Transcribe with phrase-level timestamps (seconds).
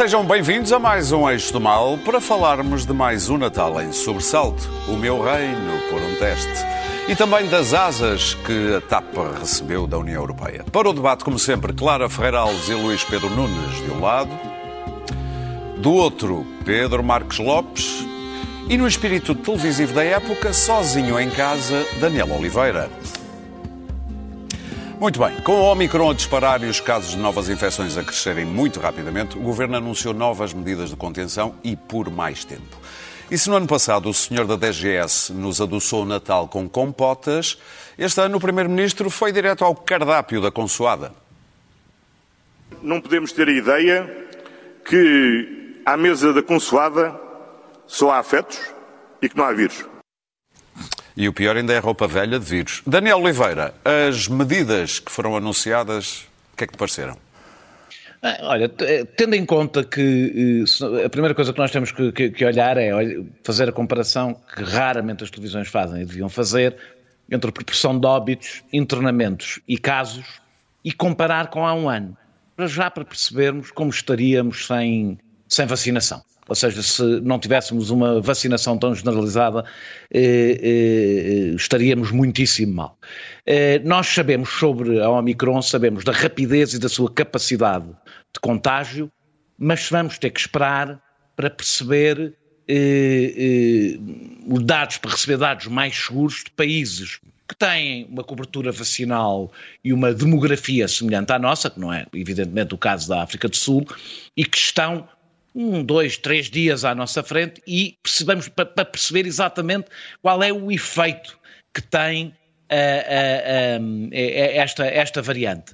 [0.00, 3.92] sejam bem-vindos a mais um Eixo do Mal para falarmos de mais um Natal em
[3.92, 6.64] sobressalto, o meu reino por um teste,
[7.06, 10.64] e também das asas que a TAP recebeu da União Europeia.
[10.72, 14.30] Para o debate, como sempre, Clara Ferreira Alves e Luís Pedro Nunes de um lado,
[15.76, 18.02] do outro, Pedro Marques Lopes,
[18.70, 22.88] e no espírito televisivo da época, sozinho em casa, Daniel Oliveira.
[25.00, 28.44] Muito bem, com o Omicron a disparar e os casos de novas infecções a crescerem
[28.44, 32.76] muito rapidamente, o Governo anunciou novas medidas de contenção e por mais tempo.
[33.30, 37.56] E se no ano passado o senhor da DGS nos adoçou o Natal com compotas,
[37.96, 41.14] este ano o Primeiro-Ministro foi direto ao cardápio da consoada.
[42.82, 44.28] Não podemos ter a ideia
[44.84, 47.18] que à mesa da consoada
[47.86, 48.60] só há afetos
[49.22, 49.89] e que não há vírus.
[51.20, 52.80] E o pior ainda é a roupa velha de vírus.
[52.86, 57.14] Daniel Oliveira, as medidas que foram anunciadas, o que é que te pareceram?
[58.40, 62.30] Olha, eh, tendo em conta que eh, a primeira coisa que nós temos que, que,
[62.30, 62.90] que, olhar é
[63.44, 66.74] fazer a comparação que raramente as televisões fazem e deviam fazer
[67.30, 70.40] entre a proporção de óbitos, internamentos e casos
[70.82, 72.16] e comparar com há um ano,
[72.56, 75.18] para já para percebermos como estaríamos sem,
[75.50, 76.22] sem vacinação.
[76.48, 79.64] Ou seja, se não tivéssemos uma vacinação tão generalizada,
[80.12, 82.98] eh, eh, estaríamos muitíssimo mal.
[83.46, 89.10] Eh, nós sabemos sobre a Omicron, sabemos da rapidez e da sua capacidade de contágio,
[89.58, 91.00] mas vamos ter que esperar
[91.36, 92.34] para perceber
[92.68, 93.98] eh, eh,
[94.62, 99.50] dados, para receber dados mais seguros de países que têm uma cobertura vacinal
[99.84, 103.56] e uma demografia semelhante à nossa, que não é evidentemente o caso da África do
[103.56, 103.84] Sul,
[104.36, 105.08] e que estão
[105.54, 109.86] um, dois, três dias à nossa frente e percebemos para, perceber exatamente
[110.22, 111.38] qual é o efeito
[111.74, 115.72] que tem uh, uh, um, esta, esta variante.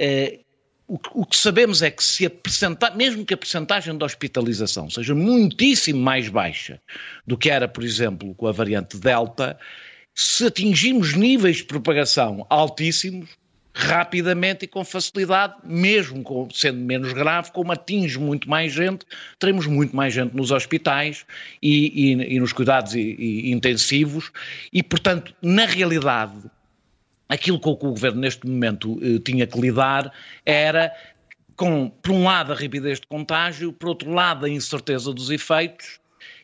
[0.00, 0.38] Uh,
[0.86, 4.88] o, o, que sabemos é que se a percentagem, mesmo que a percentagem de hospitalização
[4.88, 6.80] seja muitíssimo mais baixa
[7.26, 9.58] do que era, por exemplo, com a variante Delta,
[10.14, 13.28] se atingirmos níveis de propagação altíssimos,
[13.78, 19.06] rapidamente e com facilidade, mesmo com, sendo menos grave, como atinge muito mais gente,
[19.38, 21.24] teremos muito mais gente nos hospitais
[21.62, 24.32] e, e, e nos cuidados e, intensivos.
[24.72, 26.34] E, portanto, na realidade,
[27.28, 30.12] aquilo com que o governo neste momento eh, tinha que lidar
[30.44, 30.92] era
[31.54, 36.00] com, por um lado, a rapidez de contágio, por outro lado, a incerteza dos efeitos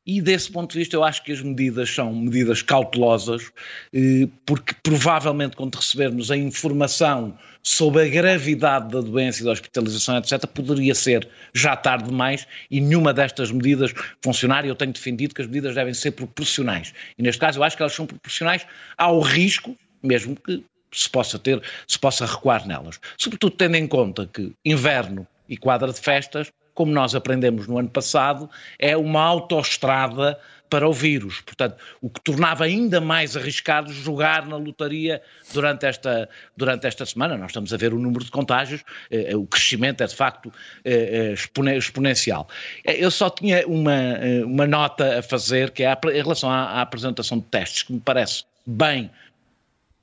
[0.06, 3.50] e desse ponto de vista eu acho que as medidas são medidas cautelosas,
[3.92, 10.19] eh, porque provavelmente quando recebermos a informação sobre a gravidade da doença e da hospitalização,
[10.19, 14.66] etc., poderia ser já tarde demais e nenhuma destas medidas funcionar.
[14.66, 16.93] Eu tenho defendido que as medidas devem ser proporcionais.
[17.16, 18.66] E neste caso eu acho que elas são proporcionais
[18.98, 20.62] ao risco, mesmo que
[20.93, 23.00] se possa ter, se possa recuar nelas.
[23.16, 27.89] Sobretudo tendo em conta que inverno e quadra de festas como nós aprendemos no ano
[27.89, 31.41] passado, é uma autoestrada para o vírus.
[31.41, 37.37] Portanto, o que tornava ainda mais arriscado jogar na lotaria durante esta, durante esta semana.
[37.37, 40.53] Nós estamos a ver o número de contágios, eh, eh o crescimento é de facto
[40.85, 42.49] eh, eh exponencial.
[42.85, 46.65] Eh, eu só tinha uma, uma nota a fazer, que é a, em relação à,
[46.65, 49.11] à apresentação de testes, que me parece bem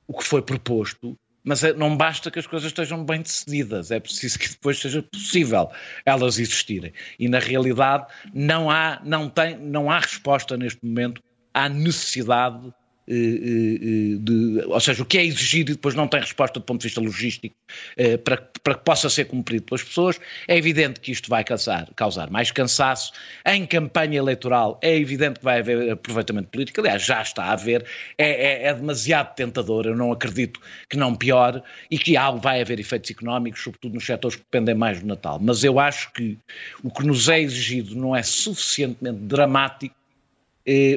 [0.06, 3.98] o que foi proposto, mas é, não basta que as coisas estejam bem decididas, é
[3.98, 5.70] preciso que depois seja possível
[6.04, 6.92] elas existirem.
[7.18, 11.22] E na realidade não há, não tem, não há resposta neste momento
[11.52, 12.72] à necessidade
[13.06, 16.88] de, ou seja, o que é exigido e depois não tem resposta do ponto de
[16.88, 17.54] vista logístico
[17.96, 21.88] eh, para, para que possa ser cumprido pelas pessoas, é evidente que isto vai causar,
[21.96, 23.12] causar mais cansaço.
[23.46, 27.84] Em campanha eleitoral é evidente que vai haver aproveitamento político, aliás, já está a haver,
[28.16, 32.60] é, é, é demasiado tentador, eu não acredito que não piore e que algo vai
[32.60, 35.38] haver efeitos económicos, sobretudo nos setores que dependem mais do Natal.
[35.40, 36.38] Mas eu acho que
[36.82, 40.01] o que nos é exigido não é suficientemente dramático eh,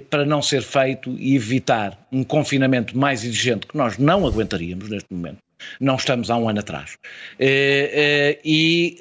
[0.10, 5.12] para não ser feito e evitar um confinamento mais exigente que nós não aguentaríamos neste
[5.12, 5.40] momento.
[5.80, 6.98] Não estamos há um ano atrás.
[7.40, 8.98] Eh, eh, e,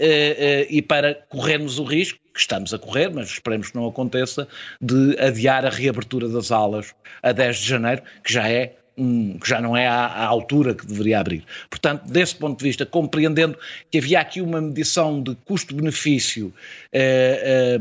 [0.71, 4.49] e para corrermos o risco, que estamos a correr, mas esperemos que não aconteça,
[4.81, 9.61] de adiar a reabertura das aulas a 10 de janeiro, que já é que já
[9.61, 11.45] não é à, altura que deveria abrir.
[11.69, 13.59] Portanto, desse ponto de vista, compreendendo
[13.91, 16.55] que havia aqui uma medição de custo-benefício
[16.93, 17.79] eh,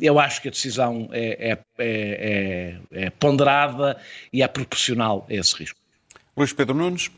[0.00, 3.98] eu acho que a decisão é, é, é, é, ponderada
[4.32, 5.78] e é proporcional a esse risco.
[6.36, 7.10] Luís Pedro Nunes.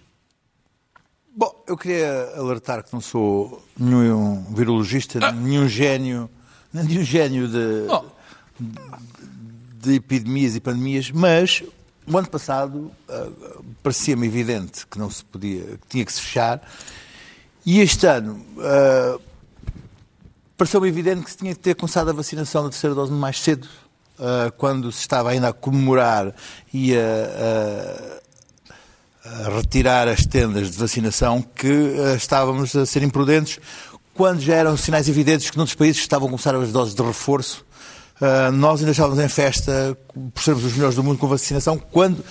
[1.34, 5.32] Bom, eu queria alertar que não sou nenhum virologista, ah.
[5.32, 6.30] nenhum gênio,
[6.72, 8.04] nenhum gênio de, oh.
[9.74, 11.62] de, epidemias e pandemias, mas
[12.06, 16.62] o ano passado uh, parecia-me evidente que não se podia, que tinha que se fechar,
[17.66, 19.20] e este ano uh,
[20.56, 23.68] pareceu-me evidente que se tinha que ter começado a vacinação da terceira dose mais cedo,
[24.18, 26.34] uh, quando se estava ainda a comemorar
[26.72, 28.20] e a,
[29.28, 33.60] a, a retirar as tendas de vacinação, que uh, estávamos a ser imprudentes,
[34.14, 37.64] quando já eram sinais evidentes que noutros países estavam a começar as doses de reforço.
[38.18, 39.96] Uh, nós ainda estávamos em festa,
[40.32, 42.24] por sermos os melhores do mundo com vacinação, quando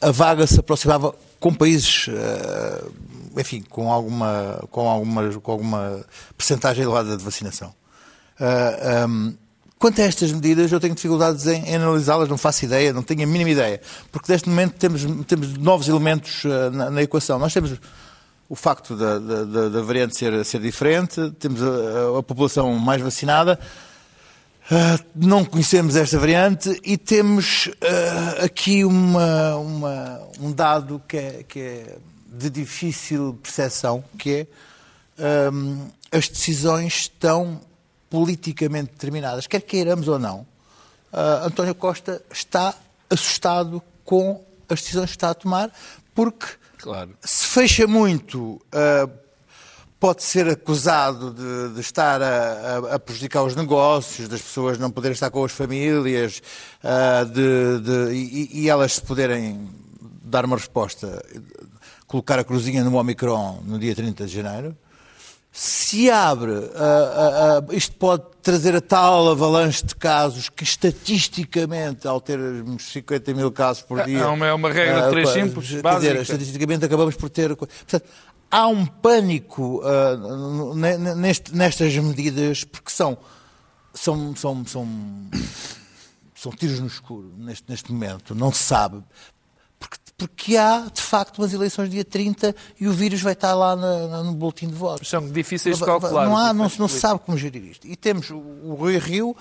[0.00, 2.08] a vaga se aproximava com países
[3.36, 6.04] enfim, com alguma, com alguma, com alguma
[6.36, 7.68] percentagem elevada de vacinação.
[7.68, 9.34] Uh, ah, um,
[9.78, 13.22] quanto a estas medidas, eu tenho dificuldades em, em analisá-las, não faço ideia, não tenho
[13.22, 13.80] a mínima ideia,
[14.12, 17.38] porque neste momento temos, temos novos elementos uh, na, na, equação.
[17.38, 17.74] Nós temos
[18.48, 23.58] o facto da, da, da variante ser, ser diferente, temos a, a população mais vacinada,
[24.70, 31.42] Uh, não conhecemos esta variante e temos uh, aqui uma, uma, um dado que é,
[31.48, 31.96] que é
[32.28, 34.46] de difícil percepção, que
[35.18, 37.60] é um, as decisões estão
[38.10, 40.46] politicamente determinadas, quer queiramos ou não.
[41.12, 42.74] Uh, António Costa está
[43.10, 45.72] assustado com as decisões que está a tomar,
[46.14, 46.46] porque
[46.78, 47.16] claro.
[47.22, 49.10] se fecha muito, uh,
[49.98, 55.14] pode ser acusado de, de estar a, a, prejudicar os negócios, das pessoas não poderem
[55.14, 56.42] estar com as famílias
[56.84, 59.68] uh, de, de, e, e, elas se poderem
[60.22, 61.22] dar uma resposta
[62.08, 64.76] colocar a cruzinha no Omicron no dia 30 de janeiro.
[65.52, 72.06] Se abre, uh, uh, uh, isto pode trazer a tal avalanche de casos que estatisticamente,
[72.06, 74.20] ao termos 50 mil casos por dia.
[74.20, 76.12] É uma, é uma regra de três simples, quer básica.
[76.12, 77.56] Dizer, estatisticamente acabamos por ter.
[77.56, 78.04] Portanto,
[78.50, 79.82] há um pânico
[81.16, 83.18] neste, nestas medidas, porque são,
[83.92, 84.88] são, são, são,
[86.34, 89.02] são tiros no escuro neste, neste momento, não se sabe
[90.18, 94.24] porque há, de facto, umas eleições dia 30 e o vírus vai estar lá no,
[94.24, 95.08] no boletim de votos.
[95.08, 96.26] São difíceis de calcular.
[96.26, 97.86] Não, há, não, não se sabe como gerir isto.
[97.86, 99.36] E temos o, o Rui Rio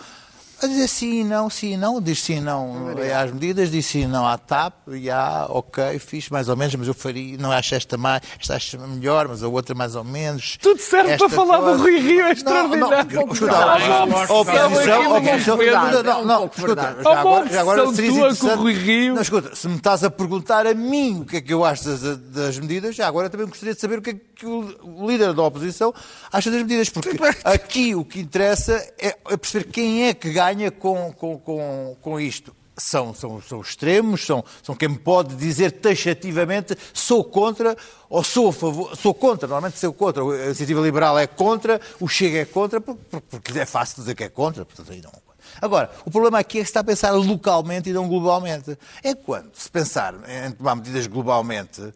[0.62, 4.38] a dizer sim, não, sim, não, diz sim, não às medidas, diz sim, não à
[4.38, 8.24] TAP, e há, ok, fiz mais ou menos, mas eu faria, não acho esta mais,
[8.40, 10.58] esta acho melhor, mas a outra mais ou menos.
[10.60, 13.20] Tudo certo para falar do Rui Rio, é extraordinário.
[13.20, 15.58] A oposição, a oposição,
[16.04, 19.14] não, não, escuta, já agora, já agora seria com o Rui Rio.
[19.14, 21.84] Não, escuta, se me estás a perguntar a mim o que é que eu acho
[21.84, 25.34] das, das medidas, já agora também gostaria de saber o que é que o líder
[25.34, 25.94] da oposição
[26.32, 27.12] acha das medidas, porque
[27.44, 32.20] aqui o que interessa é perceber quem é que ganha ganha com, com, com, com
[32.20, 32.56] isto?
[32.80, 37.76] São, são, são extremos, são, são quem pode dizer taxativamente sou contra
[38.08, 42.08] ou sou a favor, sou contra, normalmente sou contra, a iniciativa liberal é contra, o
[42.08, 45.12] Chega é contra, porque, é fácil dizer que é contra, portanto aí não.
[45.60, 48.78] Agora, o problema aqui é que se está a pensar localmente e não globalmente.
[49.04, 50.14] É quando se pensar
[50.46, 51.94] em tomar medidas globalmente uh,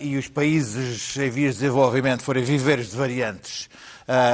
[0.00, 3.68] e os países em vias de desenvolvimento forem viveiros de variantes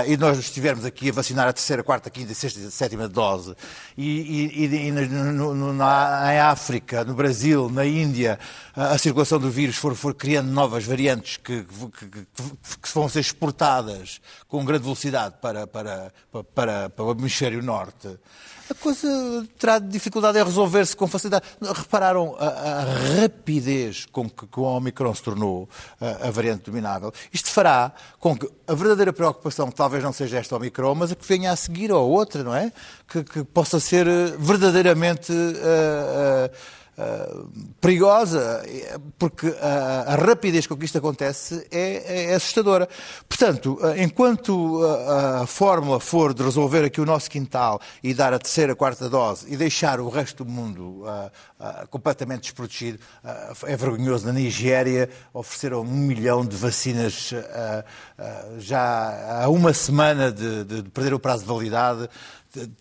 [0.06, 3.54] e nós estivermos aqui a vacinar a terceira, quarta, quinta, sexta e sétima dose,
[3.96, 8.38] e, e, e no, no, na, em África, no Brasil, na Índia,
[8.74, 12.26] a circulação do vírus for, for criando novas variantes que, que, que,
[12.82, 16.12] que, vão ser exportadas com grande velocidade para, para,
[16.54, 18.08] para, para o hemisfério norte,
[18.70, 21.44] a coisa terá dificuldade em resolver-se com facilidade.
[21.60, 25.68] Repararam a, a rapidez com que, que, o Omicron se tornou
[26.00, 27.12] a, a, variante dominável?
[27.32, 31.26] Isto fará com que a verdadeira preocupação talvez não seja esta Omicron, mas a que
[31.26, 32.72] venha a seguir ou outra, não é?
[33.08, 35.32] Que, que possa ser eh, verdadeiramente.
[35.32, 37.48] Uh, uh, Uh,
[37.80, 38.62] perigosa,
[39.18, 42.88] porque a, a, rapidez com que isto acontece é, é assustadora.
[43.28, 48.32] Portanto, uh, enquanto a, a, fórmula for de resolver aqui o nosso quintal e dar
[48.32, 51.04] a terceira, quarta dose e deixar o resto do mundo
[51.90, 52.98] completamente desprotegido,
[53.64, 54.26] é vergonhoso.
[54.26, 57.32] Na Nigéria ofereceram um milhão de vacinas
[58.58, 62.08] já há uma semana de, de, de perder o prazo de validade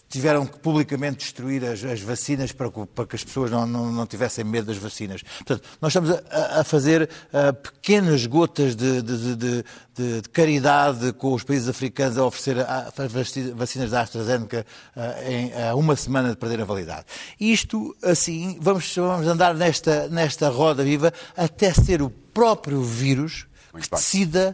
[0.10, 4.06] tiveram que publicamente destruir as, as vacinas para, para, que as pessoas não, não, não,
[4.06, 5.22] tivessem medo das vacinas.
[5.24, 11.34] Portanto, nós estamos a, a fazer uh, pequenas gotas de, de, de, de, caridade com
[11.34, 16.36] os países africanos a oferecer as vacinas da AstraZeneca uh, em uh, uma semana de
[16.36, 17.06] perder a validade.
[17.40, 23.90] Isto, assim, vamos, vamos andar nesta, nesta roda viva até ser o próprio vírus Muito
[23.90, 24.54] que decida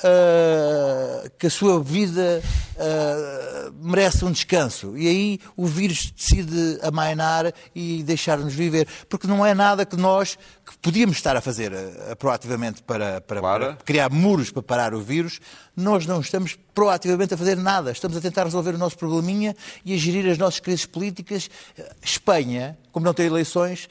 [0.00, 2.42] uh, que a sua vida
[2.76, 4.96] uh, merece um descanso.
[4.96, 8.86] E aí o vírus decide amainar e deixar-nos viver.
[9.08, 13.40] Porque não é nada que nós que podíamos estar a fazer uh, proativamente para, para,
[13.40, 15.40] para, criar muros para parar o vírus,
[15.76, 17.90] nós não estamos proativamente a fazer nada.
[17.90, 19.54] Estamos a tentar resolver o nosso probleminha
[19.84, 21.50] e a gerir as nossas crises políticas.
[22.02, 23.88] Espanha, como não tem eleições,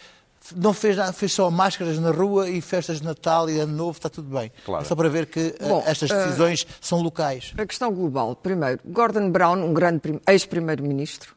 [0.55, 3.97] não fez nada, fez só máscaras na rua e festas de Natal e Ano Novo,
[3.97, 4.51] está tudo bem.
[4.65, 4.83] Claro.
[4.83, 7.53] É só para ver que eh, Bom, estas decisões uh, são locais.
[7.57, 8.35] A questão global.
[8.35, 11.33] Primeiro, Gordon Brown, um grande ex-primeiro-ministro,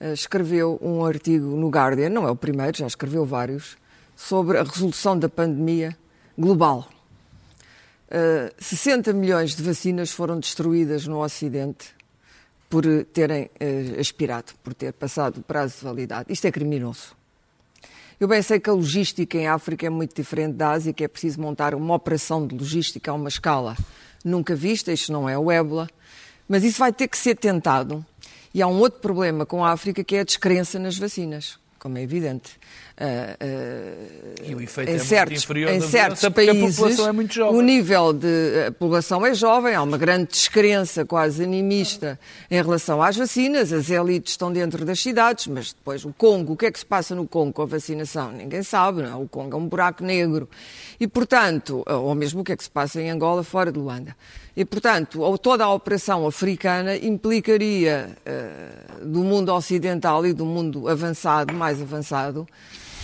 [0.00, 3.76] uh, escreveu um artigo no Guardian, não é o primeiro, já escreveu vários,
[4.14, 5.96] sobre a resolução da pandemia
[6.38, 6.88] global.
[8.08, 11.96] Uh, 60 milhões de vacinas foram destruídas no Ocidente
[12.70, 16.32] por terem uh, aspirado, por ter passado o prazo de validade.
[16.32, 17.15] Isto é criminoso.
[18.18, 21.08] Eu bem sei que a logística em África é muito diferente da Ásia, que é
[21.08, 23.76] preciso montar uma operação de logística a uma escala
[24.26, 25.88] nunca vista, isto não é o ébola,
[26.48, 28.04] mas isso vai ter que ser tentado.
[28.52, 31.98] E há um outro problema com a África que é a descrença nas vacinas, como
[31.98, 32.58] é evidente.
[32.98, 36.98] Uh, uh, e o efeito em é certos, muito inferior em certos países,
[37.36, 42.18] é o nível de a população é jovem, há uma grande descrença quase animista
[42.50, 46.56] em relação às vacinas, as elites estão dentro das cidades, mas depois o Congo, o
[46.56, 48.32] que é que se passa no Congo com a vacinação?
[48.32, 49.14] Ninguém sabe, não é?
[49.14, 50.48] o Congo é um buraco negro.
[50.98, 54.16] E, portanto, ou mesmo o que é que se passa em Angola, fora de Luanda.
[54.56, 61.52] E, portanto, toda a operação africana implicaria uh, do mundo ocidental e do mundo avançado,
[61.52, 62.48] mais avançado,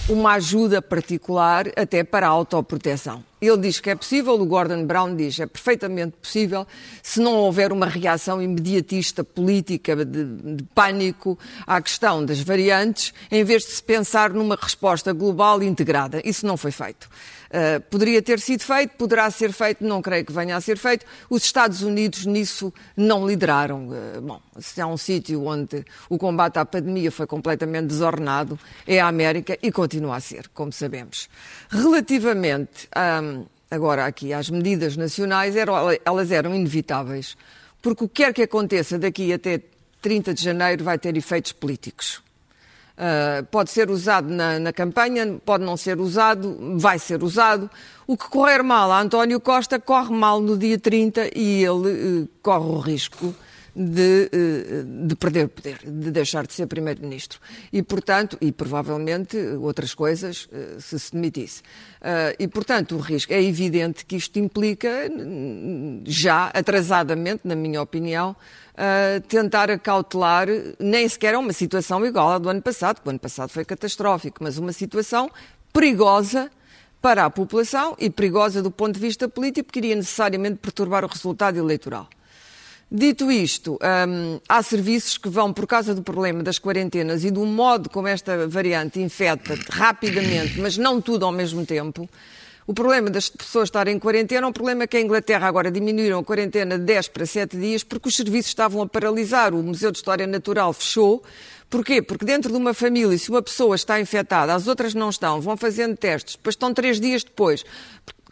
[0.09, 3.23] uma ajuda particular até para a autoproteção.
[3.43, 6.65] Ele diz que é possível, o Gordon Brown diz que é perfeitamente possível,
[7.03, 13.43] se não houver uma reação imediatista política de, de, pânico à questão das variantes, em
[13.43, 16.23] vez de se pensar numa resposta global integrada.
[16.25, 17.09] Isso não foi feito.
[17.53, 21.05] Uh, poderia ter sido feito, poderá ser feito, não creio que venha a ser feito.
[21.29, 23.89] Os Estados Unidos nisso não lideraram.
[23.89, 29.01] Uh, bom, se há um sítio onde o combate à pandemia foi completamente desordenado, é
[29.01, 31.29] a América e continua a ser, como sabemos.
[31.69, 33.32] Relativamente, um,
[33.73, 35.75] agora aqui, às medidas nacionais, eram,
[36.05, 37.39] elas eram inevitáveis,
[37.81, 39.63] porque o que quer que aconteça daqui até
[40.03, 42.23] 30 de janeiro vai ter efeitos políticos.
[42.93, 47.71] Uh, pode ser usado na, na, campanha, pode não ser usado, vai ser usado.
[48.07, 52.29] O que correr mal a António Costa corre mal no dia 30 e ele uh,
[52.43, 53.35] corre o risco
[53.75, 57.39] de, uh, de perder poder, de deixar de ser Primeiro-Ministro.
[57.73, 60.49] E, portanto, e provavelmente outras coisas,
[60.79, 61.63] se se demitisse.
[62.39, 64.89] e, portanto, o risco é evidente que isto implica,
[66.05, 68.37] já atrasadamente, na minha opinião,
[69.29, 70.49] tentar acautelar,
[70.79, 73.65] nem sequer é uma situação igual à do ano passado, que o ano passado foi
[73.65, 75.31] catastrófico, mas uma situação
[75.73, 76.51] perigosa
[77.03, 81.09] para a população e perigosa do ponto de vista político, porque iria necessariamente perturbar o
[81.09, 82.09] resultado eleitoral.
[82.95, 87.47] Dito isto, um, há serviços que vão, por causa do problema das quarentenas e do
[87.47, 92.07] modo como esta variante infecta rapidamente, mas não tudo ao mesmo tempo,
[92.67, 96.19] o problema das pessoas estarem em quarentena é um problema que a Inglaterra agora diminuíram
[96.19, 99.55] a quarentena de 10 para 7 dias porque os serviços estavam a paralisar.
[99.55, 101.23] O Museu de História Natural fechou.
[101.71, 102.03] Porquê?
[102.03, 105.57] Porque dentro de uma família, se uma pessoa está infectada, as outras não estão, vão
[105.57, 107.65] fazendo testes, depois estão três dias depois.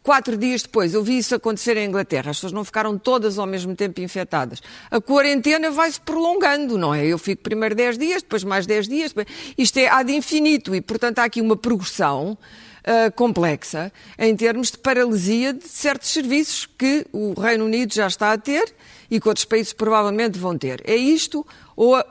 [0.03, 3.47] Quatro dias depois, eu vi isso acontecer em Inglaterra, as pessoas não ficaram todas ao
[3.47, 4.63] mesmo tempo infectadas.
[4.91, 7.07] A quarentena vai-se prolongando, não é?
[7.07, 9.27] Eu fico primeiro 10 dias, depois mais 10 dias, depois...
[9.59, 12.39] isto é ad infinito e, portanto, há aqui uma progressão
[12.81, 18.33] uh, complexa em termos de paralisia de certos serviços que o Reino Unido já está
[18.33, 18.75] a ter
[19.11, 20.83] e que outros países provavelmente vão ter.
[20.85, 22.03] É isto ou uh,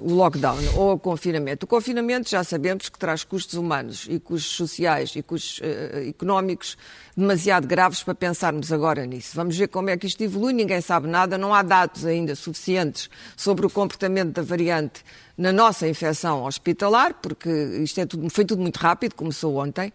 [0.00, 1.64] o lockdown ou o confinamento.
[1.64, 6.76] O confinamento já sabemos que traz custos humanos e custos sociais e custos uh, económicos
[7.16, 9.30] demasiado graves para pensarmos agora nisso.
[9.34, 13.08] Vamos ver como é que isto evolui, ninguém sabe nada, não há dados ainda suficientes
[13.36, 15.02] sobre o comportamento da variante
[15.38, 17.48] na nossa infecção hospitalar, porque
[17.82, 19.92] isto é tudo, foi tudo muito rápido, começou ontem.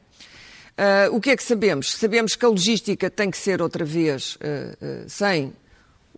[0.79, 1.91] Uh, o que é que sabemos?
[1.91, 5.53] Sabemos que a logística tem que ser outra vez uh, uh, sem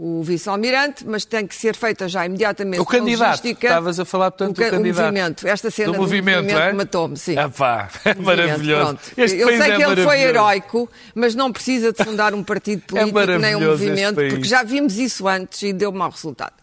[0.03, 2.79] o vice-almirante, mas tem que ser feita já imediatamente.
[2.81, 4.99] O candidato, estavas a falar, portanto, o, do candidato.
[4.99, 6.73] O movimento, esta cena do, do movimento, movimento é?
[6.73, 7.37] matou-me, sim.
[7.37, 8.97] Ah pá, é maravilhoso.
[9.15, 13.01] Eu sei é que ele foi heroico, mas não precisa de fundar um partido é
[13.01, 16.53] político é nem um movimento, porque já vimos isso antes e deu mau resultado.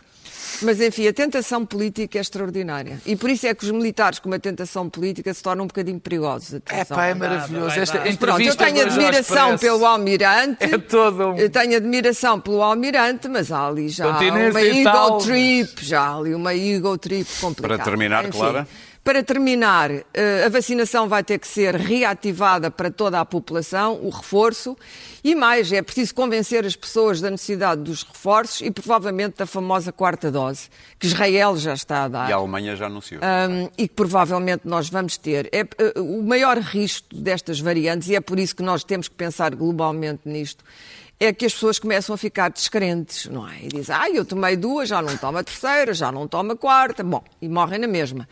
[0.62, 3.00] Mas, enfim, a tentação política é extraordinária.
[3.06, 6.00] E por isso é que os militares, com uma tentação política, se tornam um bocadinho
[6.00, 6.60] perigosos.
[6.70, 7.74] É pá, é maravilhoso.
[8.18, 10.64] Pronto, eu tenho admiração pelo almirante.
[10.64, 11.36] É todo um...
[11.36, 16.34] Eu tenho admiração pelo almirante, mas há ali já uma ego trip, já há ali
[16.34, 17.76] uma ego trip complicada.
[17.76, 18.68] Para terminar, enfim, Clara...
[19.08, 24.10] Para terminar, eh, a vacinação vai ter que ser reativada para toda a população, o
[24.10, 24.76] reforço,
[25.24, 29.90] e mais, é preciso convencer as pessoas da necessidade dos reforços e provavelmente da famosa
[29.92, 32.28] quarta dose, que Israel já está a dar.
[32.28, 33.22] E a Alemanha já anunciou.
[33.22, 35.48] Um, e que provavelmente nós vamos ter.
[35.52, 39.14] É, uh, o maior risco destas variantes, e é por isso que nós temos que
[39.14, 40.62] pensar globalmente nisto,
[41.20, 43.64] é que as pessoas começam a ficar descrentes, não é?
[43.64, 46.56] E dizem, ah, eu tomei duas, já não tomo a terceira, já não tomo a
[46.56, 48.28] quarta, bom, e morrem na mesma.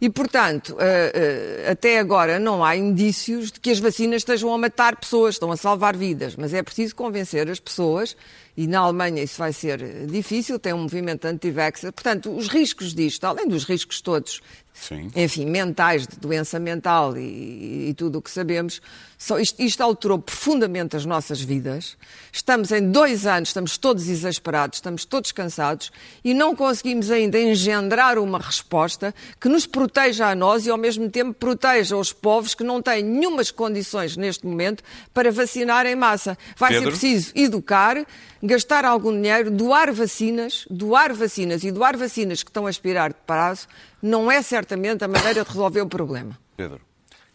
[0.00, 4.58] E, portanto, eh, eh, até agora não há indícios de que as vacinas estejam a
[4.58, 8.16] matar pessoas, estão a salvar vidas, mas é preciso convencer as pessoas,
[8.56, 11.92] e na Alemanha isso vai ser difícil, tem um movimento anti-vaxxer.
[11.92, 14.40] Portanto, os riscos disto, além dos riscos todos
[14.80, 15.10] Sim.
[15.14, 18.80] enfim, mentais, de doença mental e, e tudo o que sabemos,
[19.18, 21.96] só, isto, isto, alterou profundamente as nossas vidas.
[22.32, 25.90] Estamos em dois anos, estamos todos exasperados, estamos todos cansados
[26.22, 31.10] e não conseguimos ainda engendrar uma resposta que nos proteja a nós e ao mesmo
[31.10, 36.38] tempo proteja os povos que não têm nenhumas condições neste momento para vacinar em massa.
[36.56, 36.84] Vai Pedro?
[36.84, 38.06] ser preciso educar,
[38.40, 43.18] gastar algum dinheiro, doar vacinas, doar vacinas e doar vacinas que estão a expirar de
[43.26, 43.66] prazo
[44.02, 46.38] não é certamente a maneira de resolver o problema.
[46.56, 46.80] Pedro.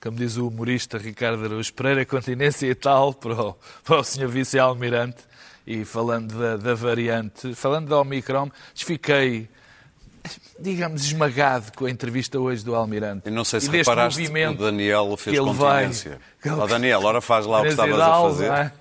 [0.02, 3.56] Como diz o humorista Ricardo Araújo Pereira, continência e tal para o,
[3.86, 4.28] para o Sr.
[4.28, 5.24] Vice-Almirante.
[5.66, 9.48] E falando da, da, variante, falando da Omicron, fiquei,
[10.60, 13.30] digamos, esmagado com a entrevista hoje do Almirante.
[13.30, 16.20] E não sei se e reparaste, o Daniel fez continência.
[16.44, 16.60] Vai...
[16.60, 18.74] Oh, Daniel, ora faz lá o que estavas a fazer.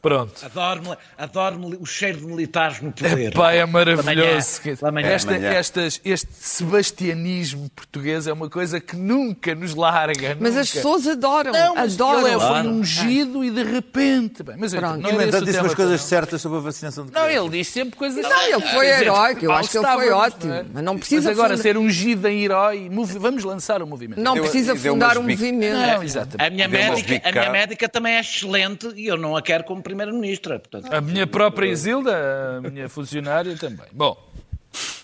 [0.00, 0.44] Pronto.
[0.44, 3.30] Adoro, adoro o cheiro de militares no poder.
[3.30, 4.60] Epá, é maravilhoso.
[5.02, 10.36] Esta, estas, este sebastianismo português é uma coisa que nunca nos larga.
[10.40, 10.60] Mas nunca.
[10.60, 11.52] as pessoas adoram.
[11.52, 12.26] Não, adoram.
[12.26, 14.42] Ele é, foi ungido e de repente.
[14.42, 15.00] Bem, mas Pronto.
[15.00, 18.22] não é disse umas coisas certas sobre a vacinação de Não, ele disse sempre coisas
[18.22, 19.44] Não, ele foi heróico.
[19.44, 20.52] Eu acho que ele foi ótimo.
[20.52, 20.64] É?
[20.72, 21.28] Mas não precisa.
[21.28, 24.20] Mas agora, ser ungido em herói, vamos lançar o movimento.
[24.20, 25.74] Não precisa fundar um movimento.
[25.74, 26.46] Não, exatamente.
[26.46, 29.82] A minha, médica, a minha médica também é excelente e eu não a quero como
[29.82, 30.62] Primeira-Ministra.
[30.92, 33.86] A minha própria Isilda, a minha funcionária também.
[33.90, 34.16] Bom,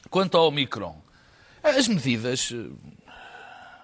[0.09, 0.97] quanto ao Omicron,
[1.65, 2.55] as medidas,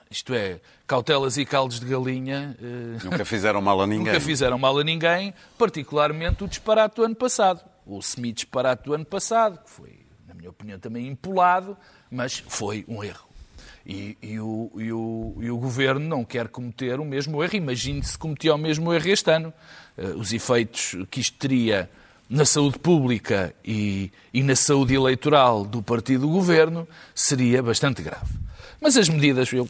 [0.09, 2.57] isto é, cautelas e caldos de galinha.
[2.63, 4.13] Eh, nunca fizeram mal a ninguém.
[4.13, 7.61] Nunca fizeram mal a ninguém, particularmente o disparate do ano passado.
[7.85, 11.77] O semi-disparate do ano passado, que foi, na minha opinião, também impulado,
[12.09, 13.32] mas foi um erro.
[13.87, 17.57] E, e, o, e, o, e, o, governo não quer cometer o mesmo erro.
[17.57, 19.53] Imagine se cometia o mesmo erro este ano.
[19.99, 21.91] Uh, os efeitos que isto teria
[22.31, 28.33] na saúde pública e, e na saúde eleitoral do partido do governo seria bastante grave.
[28.81, 29.69] Mas as medidas, eu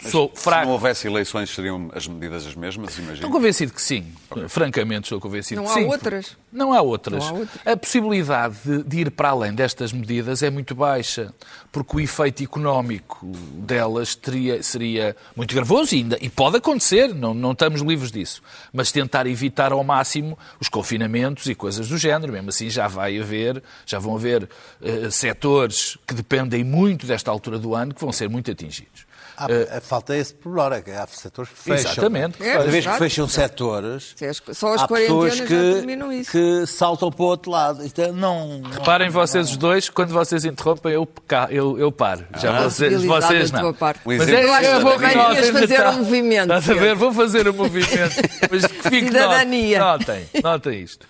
[0.00, 0.60] Sou fraco.
[0.60, 3.14] Se não houvesse eleições, seriam as medidas as mesmas, imagino?
[3.14, 4.12] Estou convencido que sim.
[4.30, 4.48] Okay.
[4.48, 5.82] Francamente, estou convencido não que sim.
[5.82, 6.36] Não há outras.
[6.52, 7.24] Não há outras.
[7.24, 7.66] Não há outras.
[7.66, 11.32] A possibilidade de, de, ir para além destas medidas é muito baixa,
[11.70, 17.34] porque o efeito económico delas teria, seria muito gravoso e, ainda, e pode acontecer, não,
[17.34, 18.42] não estamos livres disso.
[18.72, 22.32] Mas tentar evitar ao máximo os confinamentos e coisas do género.
[22.32, 27.58] Mesmo assim, já vai haver, já vão haver uh, setores que dependem muito desta altura
[27.58, 29.05] do ano que vão ser muito atingidos.
[29.36, 31.92] Há, uh, falta esse problema, é que há setores que fecham.
[31.92, 32.42] Exatamente.
[32.42, 34.14] É, Cada vez que fecham setores,
[34.52, 37.82] só as há pessoas que, que saltam para o outro lado.
[37.84, 41.08] É, não, não, Reparem vocês os dois, quando vocês interrompem, eu,
[41.50, 42.24] eu, eu paro.
[42.38, 43.74] Já ah, vocês, vocês não.
[44.04, 46.42] Mas é, eu acho que vou fazer um movimento.
[46.42, 46.94] Estás a ver?
[46.94, 48.16] Vou fazer um movimento.
[48.50, 49.78] Mas que fique Cidadania.
[49.78, 51.06] Notem, notem isto.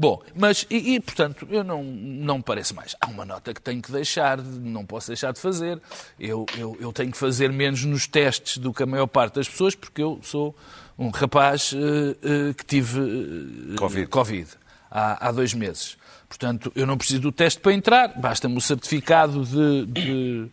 [0.00, 2.96] Bom, mas, e, e, portanto, eu não, não me parece mais.
[2.98, 5.78] Há uma nota que tenho que deixar, não posso deixar de fazer.
[6.18, 9.46] Eu, eu, eu tenho que fazer menos nos testes do que a maior parte das
[9.46, 10.56] pessoas, porque eu sou
[10.98, 14.48] um rapaz uh, uh, que tive uh, Covid, COVID
[14.90, 15.98] há, há dois meses.
[16.26, 20.50] Portanto, eu não preciso do teste para entrar, basta-me o certificado de, de,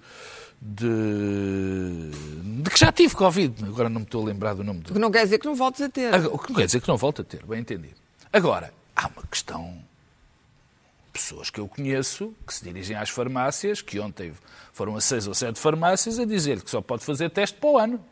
[0.62, 2.12] de,
[2.64, 3.64] de, que já tive Covid.
[3.64, 4.90] Agora não me estou a lembrar do nome do.
[4.90, 6.14] O que não quer dizer que não voltes a ter.
[6.26, 7.96] O que não quer dizer que não volto a ter, bem entendido.
[8.34, 9.78] Agora, há uma questão.
[11.14, 14.34] Pessoas que eu conheço que se dirigem às farmácias, que ontem
[14.74, 17.78] foram a seis ou sete farmácias, a dizer que só pode fazer teste para o
[17.78, 18.06] ano.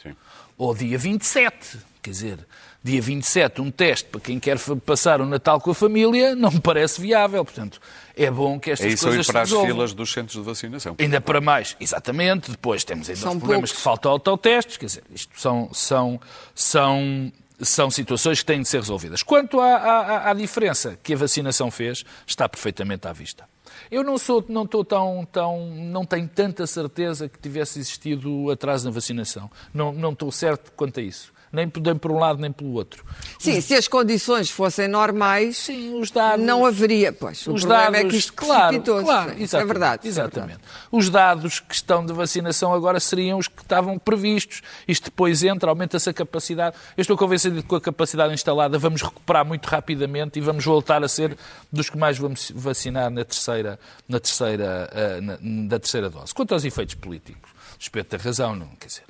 [0.00, 0.14] Sim.
[0.56, 1.78] Ou dia 27.
[2.00, 2.46] Quer dizer,
[2.82, 6.60] dia 27, um teste para quem quer passar o Natal com a família, não me
[6.60, 7.44] parece viável.
[7.44, 7.80] Portanto,
[8.16, 10.94] é bom que estas é isso coisas para as filas dos centros de vacinação.
[10.98, 12.52] Ainda para mais, exatamente.
[12.52, 13.78] Depois temos ainda são os problemas poucos.
[13.78, 14.76] que faltam autotestes.
[14.76, 16.20] Quer dizer, isto são, são,
[16.54, 19.22] são são situações que têm de ser resolvidas.
[19.22, 23.48] Quanto à, à, à, diferença que a vacinação fez, está perfeitamente à vista.
[23.90, 28.86] Eu não sou, não estou tão, tão, não tenho tanta certeza que tivesse existido atraso
[28.86, 29.50] na vacinação.
[29.72, 33.04] Não, não estou certo quanto a isso nem por um lado nem pelo outro.
[33.38, 33.64] Sim, os...
[33.64, 36.44] se as condições fossem normais, Sim, os dados...
[36.44, 37.12] não haveria.
[37.12, 40.08] Pois, o os problema dados, é que isto claro, claro, é verdade.
[40.08, 40.36] Exatamente.
[40.36, 40.62] É verdade.
[40.90, 44.62] Os dados que estão de vacinação agora seriam os que estavam previstos.
[44.86, 46.76] Isto depois entra, aumenta-se a capacidade.
[46.96, 50.64] Eu estou convencido de que com a capacidade instalada vamos recuperar muito rapidamente e vamos
[50.64, 51.36] voltar a ser
[51.72, 56.34] dos que mais vamos vacinar na terceira, na terceira, uh, na, terceira dose.
[56.34, 59.04] Quanto aos efeitos políticos, respeito a razão, não, quer dizer,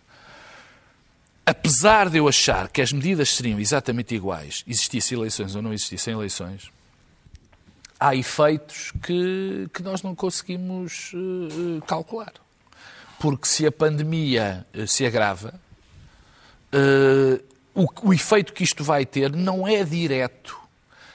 [1.48, 6.12] apesar de eu achar que as medidas seriam exatamente iguais, existissem eleições ou não existissem
[6.12, 6.70] eleições,
[7.98, 12.34] há efeitos que, que nós não conseguimos uh, calcular.
[13.18, 15.58] Porque se a pandemia uh, se agrava,
[16.74, 17.42] uh,
[17.74, 20.54] o, o efeito que isto vai ter não é direto.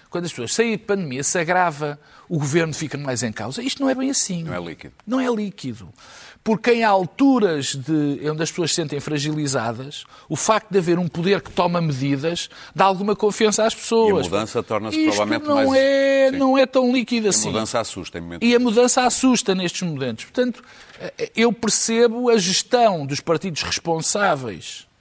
[0.10, 2.00] Quando as pessoas saem de pandemia, se agrava,
[2.34, 3.62] o governo fica mais em causa.
[3.62, 4.44] Isto não é bem assim.
[4.44, 4.94] Não é líquido.
[5.06, 5.94] Não é líquido
[6.44, 11.08] porque em alturas de, onde as pessoas se sentem fragilizadas, o facto de haver um
[11.08, 14.26] poder que toma medidas dá alguma confiança às pessoas.
[14.26, 15.74] E a mudança torna-se provavelmente não mais...
[15.74, 17.48] É, não é tão líquida assim.
[17.48, 18.48] A mudança assusta em momentos.
[18.48, 20.26] E a mudança assusta nestes momentos.
[20.26, 20.62] Portanto,
[21.00, 24.93] eh, eu percebo a gestão dos partidos responsáveis eh, eh,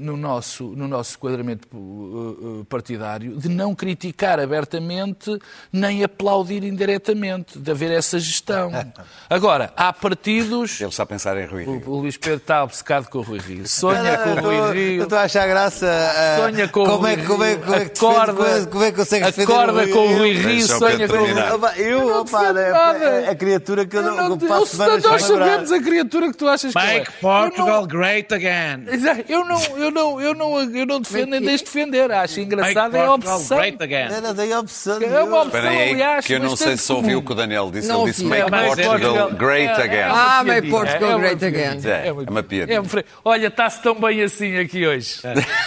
[0.00, 5.38] no nosso, no nosso quadramento eh, partidário de não criticar abertamente
[5.72, 8.70] nem aplaudir indiretamente, de haver essa gestão.
[9.30, 10.80] Agora, há partidos.
[10.80, 11.82] Ele está a pensar em Rui Rio.
[11.86, 13.68] O, o Luís Pedro está obcecado com o Rui Rio.
[13.68, 14.98] Sonha com o Rui Rio.
[14.98, 15.86] Eu estou a achar graça.
[15.86, 17.60] Uh, sonha com como o é, Rui como é, Rio.
[17.62, 20.32] como é que acorda, defende, como é que consegue defender acorda o com o Rui
[20.32, 20.48] Rio?
[20.48, 21.32] Rio, sonha com o Rui.
[21.32, 21.36] Rio.
[21.76, 23.04] Eu, não opa, é, nada.
[23.04, 26.30] é a criatura que eu não, não, que passo eu, semanas nós sabemos a criatura
[26.30, 27.20] que tu achas que Make ele é.
[27.20, 28.84] Portugal Eu não- great again.
[28.88, 29.35] Exato.
[29.36, 32.10] Eu não, eu não, eu não, eu não defendo nem deixo defender.
[32.10, 33.58] Acho Make engraçado é a obsessão.
[33.58, 34.14] great again.
[34.14, 35.02] Era daí a opção.
[35.02, 37.34] É uma opção, Espera aí, aliás, que eu não sei se ouviu o que o
[37.34, 37.88] Daniel disse.
[37.88, 38.24] Não Ele disse.
[38.24, 40.10] Make É Portugal great É, é again.
[40.10, 41.80] Ah, Make Portugal great again.
[41.84, 45.16] É, uma- é é uma fre- Olha, está-se tão bem assim aqui hoje.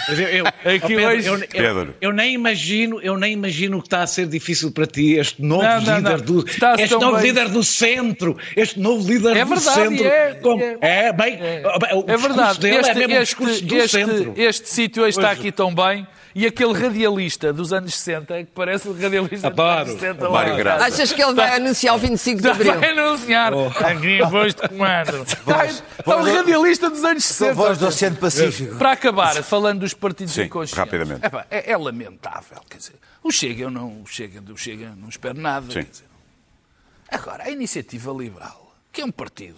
[0.08, 1.94] Mas eu, eu, Aqui oh, Pedro, hoje- Pedro.
[2.00, 5.62] eu nem imagino, eu nem imagino que está a ser difícil para ti, este novo
[5.78, 6.18] líder não.
[6.20, 6.44] do
[6.78, 7.22] este novo bem.
[7.22, 10.06] líder do centro, este novo líder É do verdade, centro.
[10.06, 10.76] é, como- é.
[10.80, 12.66] é, É, é verdade.
[12.68, 14.34] é Este, este, do este, centro.
[14.36, 15.38] este sítio hoje está Pois.
[15.40, 16.06] aqui tão bem.
[16.32, 19.80] E aquele radialista dos anos 60, que parece o radialista dos Adoro.
[19.80, 20.24] anos 60.
[20.28, 20.84] lá Mário em Graça.
[20.86, 22.78] Achas que ele vai anunciar o 25 de Já Abril?
[22.78, 23.66] vai anunciar Oh.
[23.66, 25.26] aqui a voz de comando.
[26.06, 27.54] É um radialista dos anos 60.
[27.54, 28.76] Voz do Oceano Pacífico.
[28.76, 30.78] Para acabar, falando dos partidos Sim, inconscientes.
[30.78, 31.20] rapidamente.
[31.50, 32.60] é, é lamentável.
[32.70, 32.94] Quer dizer,
[33.24, 35.66] o Chega, eu não, o Chega, do Chega não espero nada.
[35.66, 35.82] Sim.
[35.82, 36.04] Quer dizer,
[37.10, 39.56] agora, a Iniciativa Liberal, que é um partido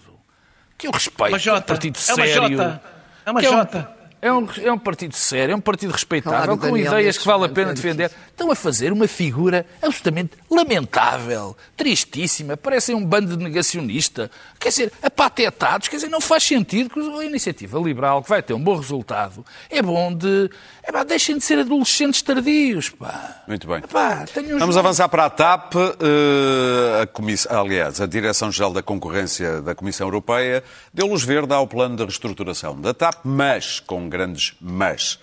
[0.75, 2.79] que eu respeito, Uma é um partido É uma sério.
[3.25, 3.87] É um- Jota.
[4.25, 7.25] É um, é um partido sério, é um partido respeitável, Claro, com Daniel, ideias que
[7.25, 8.09] vale a pena é defender.
[8.31, 14.91] Estão a fazer uma figura absolutamente lamentável, tristíssima, parecem um bando de negacionista, quer dizer,
[15.01, 18.75] apatetados, quer dizer, não faz sentido que a iniciativa liberal, que vai ter um bom
[18.77, 20.49] resultado, é bom de.
[20.85, 23.43] É pá, deixem de ser adolescentes tardios, pá.
[23.47, 23.81] Muito bem.
[23.91, 25.73] Vamos bons- avançar para a TAP.
[25.75, 27.47] eh, a comiss...
[27.49, 32.79] Aliás, a Direção-Geral da Concorrência da Comissão Europeia deu luz verde ao plano de reestruturação
[32.79, 35.19] da TAP, mas com grandes mas.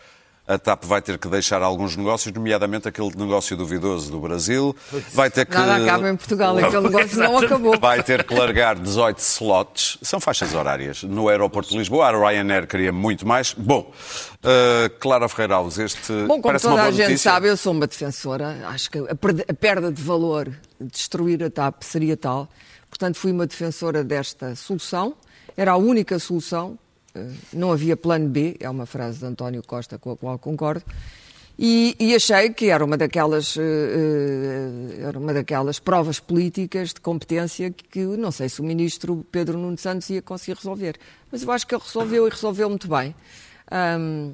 [0.50, 4.74] A TAP vai ter que deixar alguns negócios, nomeadamente aquele negócio duvidoso do Brasil.
[5.12, 5.54] Vai ter que...
[5.54, 7.78] Nada acaba em Portugal, aquele negócio não acabou.
[7.78, 12.08] Vai ter que largar 18 slots, são faixas horárias, no aeroporto de Lisboa.
[12.08, 13.54] A Ryanair queria muito mais.
[13.54, 17.30] Bom, uh, Clara Ferreira Alves, este Bom, como toda a gente notícia.
[17.30, 18.66] sabe, eu sou uma defensora.
[18.70, 20.46] Acho que a perda, a perda de valor
[20.80, 22.48] de destruir a TAP seria tal.
[22.88, 25.14] Portanto, fui uma defensora desta solução.
[25.56, 26.76] Era a única solução.
[27.14, 30.84] Eh, Não havia plano B, é uma frase de António Costa com a qual concordo.
[31.62, 37.00] E, e achei que era uma daquelas eh, eh, era uma daquelas provas políticas de
[37.02, 40.96] competência que, não sei se o ministro Pedro Nuno Santos ia conseguir resolver.
[41.30, 43.14] Mas eu acho que ele resolveu e resolveu muito bem.
[43.70, 44.32] Ahm,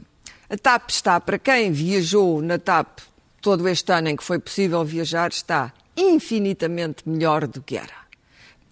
[0.49, 3.01] a TAP está, para quem viajou na TAP
[3.41, 8.06] todo este ano em que foi possível viajar, está infinitamente melhor do que era.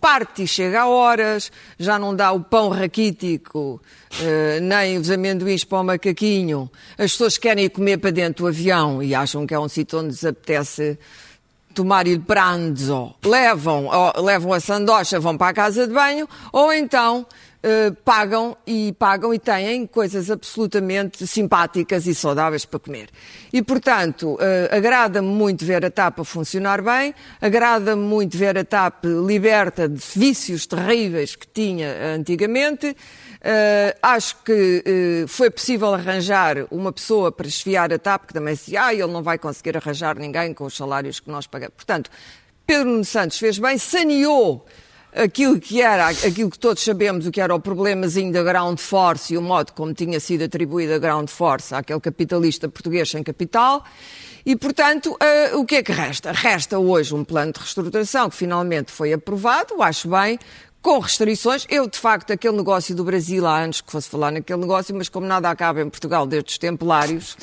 [0.04, 3.80] Parte e chega a horas, já não dá o pão raquítico,
[4.20, 6.70] eh, nem os amendoins para o macaquinho.
[6.98, 10.00] As pessoas querem ir comer para dentro do avião e acham que é um sítio
[10.00, 10.98] onde lhes apetece
[11.72, 16.70] tomar il pranzo, levam, ó, levam a sandocha, vão para a casa de banho, ou
[16.70, 17.26] então
[17.66, 23.08] eh, pagam e pagam e têm coisas absolutamente simpáticas e saudáveis para comer.
[23.50, 28.64] E, portanto, eh, agrada-me muito ver a TAP a funcionar bem, agrada-me muito ver a
[28.64, 32.94] TAP liberta de vícios terríveis que tinha antigamente.
[33.40, 38.56] Eh, acho que eh, foi possível arranjar uma pessoa para esfiar a TAP, que também
[38.56, 41.76] se ah, ele não vai conseguir arranjar ninguém com os salários que nós pagamos.
[41.76, 42.10] Portanto,
[42.66, 44.66] Pedro Santos fez bem, saneou
[45.14, 49.34] aquilo que era, aquilo que todos sabemos, o que era o problemazinho da ground force
[49.34, 53.84] e o modo como tinha sido atribuída a ground force àquele capitalista português sem capital.
[54.44, 56.30] E, portanto, eh, o que é que resta?
[56.32, 60.38] Resta hoje um plano de reestruturação que finalmente foi aprovado, acho bem,
[60.82, 61.64] com restrições.
[61.70, 65.08] Eu, de facto, aquele negócio do Brasil, há anos que fosse falar naquele negócio, mas
[65.08, 67.36] como nada acaba em Portugal desde os Templários,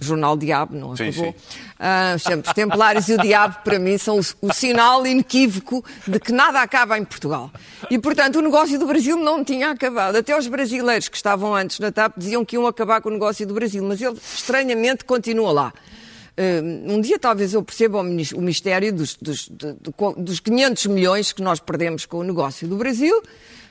[0.00, 1.12] Jornal Diabo, não acabou.
[1.12, 1.34] Sim.
[1.78, 6.32] Ah, os Templários e o Diabo, para mim, são o, o, sinal inequívoco de que
[6.32, 7.50] nada acaba em Portugal.
[7.90, 10.16] E, portanto, o negócio do Brasil não tinha acabado.
[10.16, 13.46] Até os brasileiros que estavam antes na TAP diziam que iam acabar com o negócio
[13.46, 15.72] do Brasil, mas ele, estranhamente, continua lá.
[16.36, 19.48] Uh, um dia talvez eu perceba o mistério dos, dos,
[20.16, 23.22] dos 500 milhões que nós perdemos com o negócio do Brasil,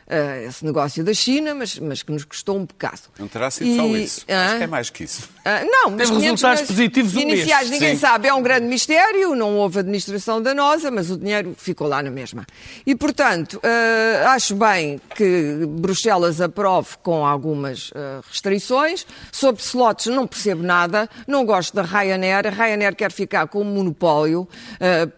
[0.07, 3.01] uh, esse negócio da China, mas, mas que nos custou um bocado.
[3.17, 4.21] Não terá sido e, só isso.
[4.21, 5.23] Uh, Acho que é mais que isso.
[5.23, 8.01] Uh, não, mas Teve resultados positivos iniciais, ninguém Sim.
[8.01, 8.27] sabe.
[8.27, 12.45] É um grande mistério, não houve administração danosa, mas o dinheiro ficou lá na mesma.
[12.85, 17.91] E, portanto, uh, acho bem que Bruxelas aprove com algumas
[18.29, 19.05] restrições.
[19.31, 22.47] Sobre slots não percebo nada, não gosto da Ryanair.
[22.47, 24.47] A Ryanair quer ficar com o monopólio,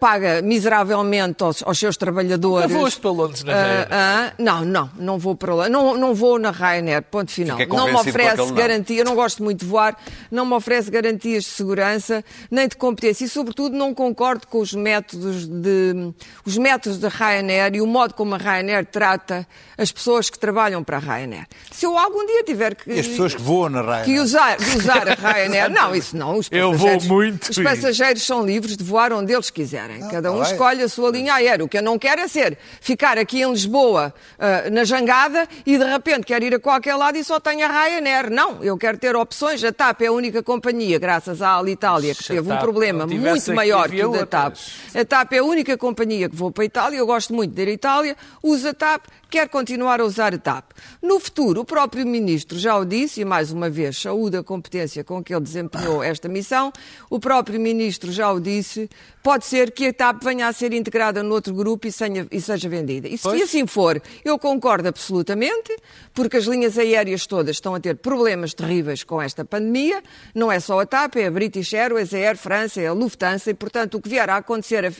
[0.00, 2.70] paga miseravelmente aos, aos seus trabalhadores.
[2.70, 4.34] Não foste para Londres na Ryanair?
[4.38, 5.68] não, não não, não vou para lá.
[5.68, 7.58] Não, não vou na Ryanair, ponto final.
[7.66, 9.96] Não me oferece garantia, não gosto muito de voar,
[10.30, 14.74] não me oferece garantias de segurança, nem de competência e, sobretudo, não concordo com os
[14.74, 16.12] métodos de,
[16.44, 19.46] os métodos da Ryanair e o modo como a Ryanair trata
[19.78, 21.46] as pessoas que trabalham para a Ryanair.
[21.70, 22.90] Se eu algum dia tiver que...
[22.90, 24.04] E as pessoas que voam na Ryanair.
[24.04, 26.36] Que usar, usar a Ryanair, não, isso não.
[26.36, 27.50] Os eu vou muito.
[27.50, 30.02] Os passageiros são livres de voar onde eles quiserem.
[30.02, 30.52] Ah, Cada um vai.
[30.52, 31.64] escolhe a sua linha aérea.
[31.64, 35.78] O que eu não quero é ser ficar aqui em Lisboa uh, na jangada e
[35.78, 38.30] de repente quer ir a qualquer lado e só tem a Ryanair.
[38.30, 39.62] Não, eu quero ter opções.
[39.64, 43.88] A TAP é a única companhia, graças à Alitalia, que teve um problema muito maior
[43.88, 44.56] que o da TAP.
[44.94, 47.62] A TAP é a única companhia que vou para a Itália, eu gosto muito de
[47.62, 50.72] ir à Itália, uso a TAP, quer continuar a usar a TAP.
[51.02, 55.02] No futuro, o próprio Ministro já o disse, e mais uma vez saúde a competência
[55.02, 56.72] com que ele desempenhou esta missão,
[57.10, 58.88] o próprio Ministro já o disse,
[59.22, 62.40] pode ser que a TAP venha a ser integrada no outro grupo e, senha, e
[62.40, 63.08] seja vendida.
[63.08, 63.42] E se pois?
[63.42, 65.76] assim for, eu concordo absolutamente,
[66.14, 70.02] porque as linhas aéreas todas estão a ter problemas terríveis com esta pandemia,
[70.34, 73.50] não é só a TAP, é a British Airways, a Air France, é a Lufthansa,
[73.50, 74.92] e portanto o que vier a acontecer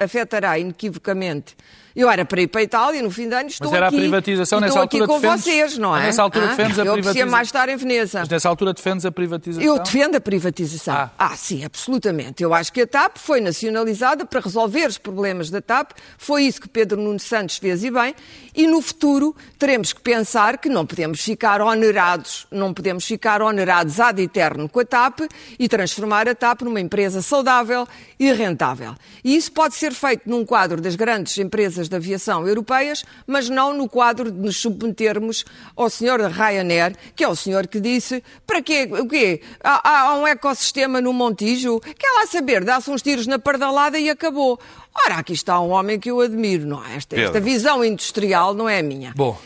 [0.00, 1.56] afetará inequivocamente
[1.94, 3.96] eu era para ir para a Itália no fim de ano, estou Mas era aqui.
[3.96, 6.02] a privatização nessa altura aqui com defendes, vocês, não é?
[6.02, 7.20] Nessa altura ah, defendes a privatização.
[7.20, 8.18] Eu mais estar em Veneza.
[8.20, 9.62] Mas nessa altura defendes a privatização?
[9.62, 10.94] Eu defendo a privatização.
[10.94, 11.10] Ah.
[11.16, 12.42] ah, sim, absolutamente.
[12.42, 15.92] Eu acho que a TAP foi nacionalizada para resolver os problemas da TAP.
[16.18, 18.14] Foi isso que Pedro Nuno Santos fez e bem.
[18.54, 24.00] E no futuro teremos que pensar que não podemos ficar onerados, não podemos ficar onerados
[24.00, 25.20] ad eterno com a TAP
[25.58, 27.86] e transformar a TAP numa empresa saudável
[28.18, 28.94] e rentável.
[29.22, 33.48] E isso pode ser feito num quadro das grandes empresas de aviação europeias europeias, mas
[33.48, 35.44] não no quadro de nos submetermos
[35.76, 38.88] ao senhor Ryanair, que é o senhor que disse para quê?
[38.90, 39.40] O quê?
[39.62, 41.80] Há, há um ecossistema no Montijo?
[41.80, 44.58] Quer lá saber, dá-se uns tiros na pardalada e acabou.
[44.96, 46.96] Ora, aqui está um homem que eu admiro, não é?
[46.96, 49.12] Esta, esta visão industrial não é a minha.
[49.16, 49.36] Bom.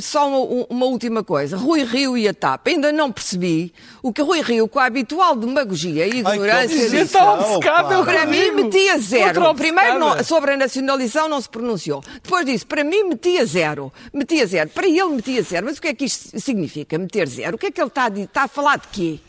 [0.00, 1.56] Só uma, uma, última coisa.
[1.56, 2.68] Rui Rio e a TAP.
[2.68, 6.88] Ainda não percebi o que Rui Rio, com a habitual demagogia e ignorância...
[6.90, 9.54] Ai, está obcecado, Para mim, metia zero.
[9.54, 12.02] Primeiro, não, sobre a nacionalização não se pronunciou.
[12.22, 13.92] Depois disse, para mim, metia zero.
[14.12, 14.70] Metia zero.
[14.70, 15.66] Para ele, metia zero.
[15.66, 17.56] Mas o que é que isto significa, meter zero?
[17.56, 19.20] O que é que ele está a, está a falar de quê?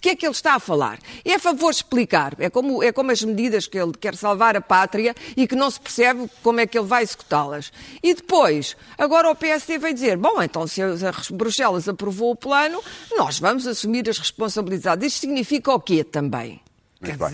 [0.00, 0.98] De que é que ele está a falar?
[1.22, 2.34] É a favor explicar.
[2.38, 5.70] É como, é como as medidas que ele quer salvar a pátria e que não
[5.70, 7.70] se percebe como é que ele vai executá-las.
[8.02, 12.82] E depois, agora o PSD vai dizer: bom, então se a Bruxelas aprovou o plano,
[13.14, 15.12] nós vamos assumir as responsabilidades.
[15.12, 16.62] Isto significa o quê também?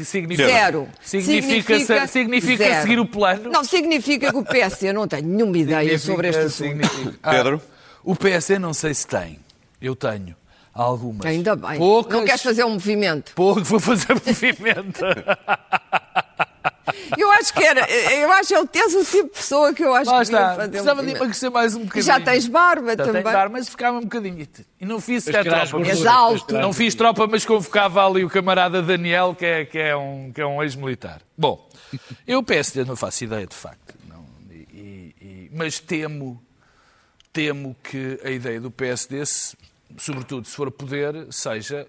[0.04, 0.88] Significa, zero.
[1.00, 2.82] Significa, significa, significa zero.
[2.82, 3.48] seguir o plano?
[3.48, 6.88] Não, significa que o PSD não tem nenhuma ideia sobre este assunto.
[7.30, 7.62] Pedro?
[7.64, 9.38] Ah, o PSD não sei se tem.
[9.80, 10.34] Eu tenho.
[10.76, 11.24] Algumas.
[11.24, 11.78] Ainda bem.
[11.78, 13.32] Poucas, não queres fazer um movimento?
[13.34, 15.00] Pouco, vou fazer movimento.
[17.16, 19.94] Eu acho que era, eu acho que ele tens o tipo de pessoa que eu
[19.94, 20.54] acho Lá que está.
[20.54, 22.04] fazer Precisava um de emagrecer mais um bocadinho.
[22.04, 23.22] Já tens barba Já também.
[23.22, 24.48] Tens barba, mas ficava um bocadinho.
[24.80, 25.86] E não fiz sequer tropa.
[25.86, 26.54] És alto.
[26.54, 30.40] Não fiz tropa, mas convocava ali o camarada Daniel, que é, que é um, que
[30.40, 31.20] é um ex-militar.
[31.36, 31.68] Bom,
[32.26, 33.94] eu PSD não faço ideia, de facto.
[34.08, 36.42] Não, e, e, mas temo,
[37.32, 39.56] temo que a ideia do PSD se
[39.96, 41.88] sobretudo se for poder, seja.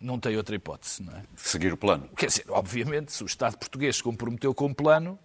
[0.00, 1.22] Não tem outra hipótese, não é?
[1.36, 2.08] Seguir o plano.
[2.16, 5.18] Quer dizer, obviamente, se o Estado português se comprometeu com o plano,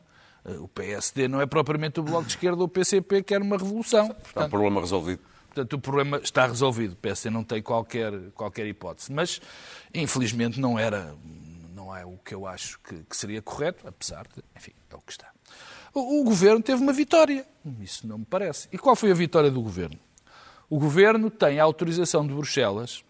[0.43, 3.41] eh, o PSD não é propriamente o Bloco de Esquerda ou o PCP que quer
[3.41, 4.07] uma revolução.
[4.07, 5.21] Portanto, está o problema resolvido.
[5.47, 6.91] Portanto, o problema está resolvido.
[6.91, 9.11] O PSD não tem qualquer, qualquer hipótese.
[9.13, 9.41] Mas,
[9.93, 11.15] infelizmente, não era,
[11.73, 14.99] não é o que eu acho que, que seria correto, apesar de, enfim, é o
[14.99, 15.29] que está.
[15.93, 17.47] O, o governo teve uma vitória.
[17.79, 18.67] Isso não me parece.
[18.73, 19.97] E qual foi a vitória do governo?
[20.69, 23.03] O governo tem a autorização de Bruxelas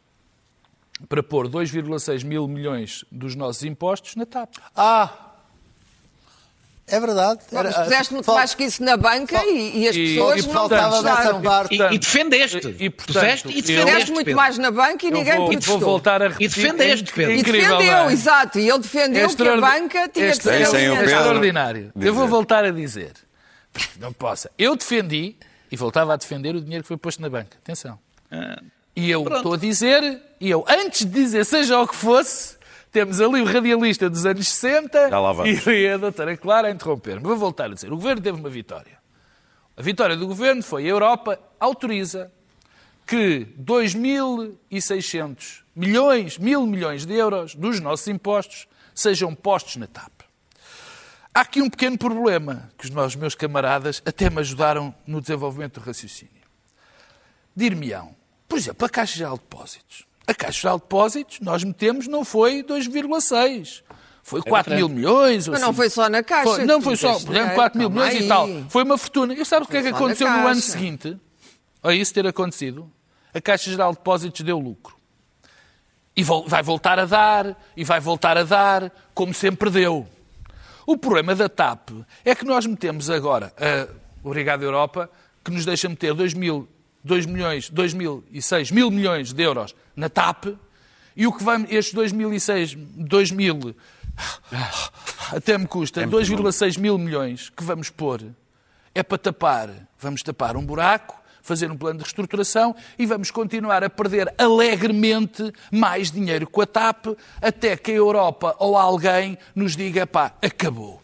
[1.09, 4.55] para pôr 2,6 mil milhões dos nossos impostos na TAP.
[4.75, 5.25] Ah!
[6.87, 7.39] É verdade.
[7.51, 10.53] Era, mas puseste muito mais que isso na banca e, e, as pessoas e, não
[10.53, 11.75] faltava parte.
[11.75, 12.75] E, e defendeste.
[12.79, 14.37] E, portanto, e defendeste muito Pedro.
[14.37, 15.79] mais na banca e ninguém vou, protestou.
[15.79, 16.45] Vou voltar a repetir.
[16.45, 17.31] E defendeste, Pedro.
[17.33, 18.13] E defendeu, é?
[18.13, 18.59] exato.
[18.59, 21.91] E ele defendeu que a banca tinha que ser extraordinário.
[21.99, 23.13] Eu vou voltar a dizer.
[23.99, 24.51] Não possa.
[24.57, 25.35] Eu defendi
[25.71, 27.57] e voltava a defender o dinheiro que foi posto na banca.
[27.57, 27.99] Atenção.
[28.31, 28.61] Ah,
[28.95, 32.57] e eu estou a dizer, e eu antes de dizer seja o que fosse,
[32.91, 35.09] temos ali o radialista dos anos 60
[35.69, 37.21] e a doutora Clara a interromper-me.
[37.21, 38.97] Vou voltar a dizer, o governo teve uma vitória.
[39.75, 42.31] A vitória do governo foi a Europa autoriza
[43.05, 50.14] que 2.600 milhões, mil milhões de euros dos nossos impostos sejam postos na TAP.
[51.35, 55.85] Há aqui um pequeno problema que os meus camaradas até me ajudaram no desenvolvimento do
[55.85, 56.31] raciocínio.
[57.53, 58.15] Dir-me-ão,
[58.47, 60.05] por exemplo, a Caixa Geral de Depósitos.
[60.25, 63.83] A Caixa Geral de Depósitos, nós metemos, não foi 2,6.
[64.23, 65.45] Foi 4 é mil milhões.
[65.49, 65.65] Mas assim.
[65.65, 66.55] não foi só na Caixa.
[66.55, 68.23] Foi, não foi só, por exemplo, 4 mil milhões aí.
[68.23, 68.47] e tal.
[68.69, 69.33] Foi uma fortuna.
[69.33, 71.17] E sabe o que é que aconteceu no ano seguinte?
[71.83, 72.89] A isso ter acontecido?
[73.33, 74.95] A Caixa Geral de Depósitos deu lucro.
[76.15, 80.07] E vai voltar a dar, e vai voltar a dar, como sempre deu.
[80.85, 81.89] O problema da TAP
[82.23, 85.09] é que nós metemos agora, a Obrigado Europa,
[85.43, 86.67] que nos deixa meter 2 mil,
[87.03, 90.45] 2 milhões, 2 mil e 6 mil milhões de euros na TAP,
[91.15, 93.75] e o que vai, estes 2006, 2 mil,
[95.31, 98.21] até me custa, 2,6 mil milhões que vamos pôr,
[98.93, 99.69] é para tapar,
[99.99, 105.53] vamos tapar um buraco fazer um plano de reestruturação e vamos continuar a perder alegremente
[105.71, 111.01] mais dinheiro com a TAP até que a Europa ou alguém nos diga pá, acabou.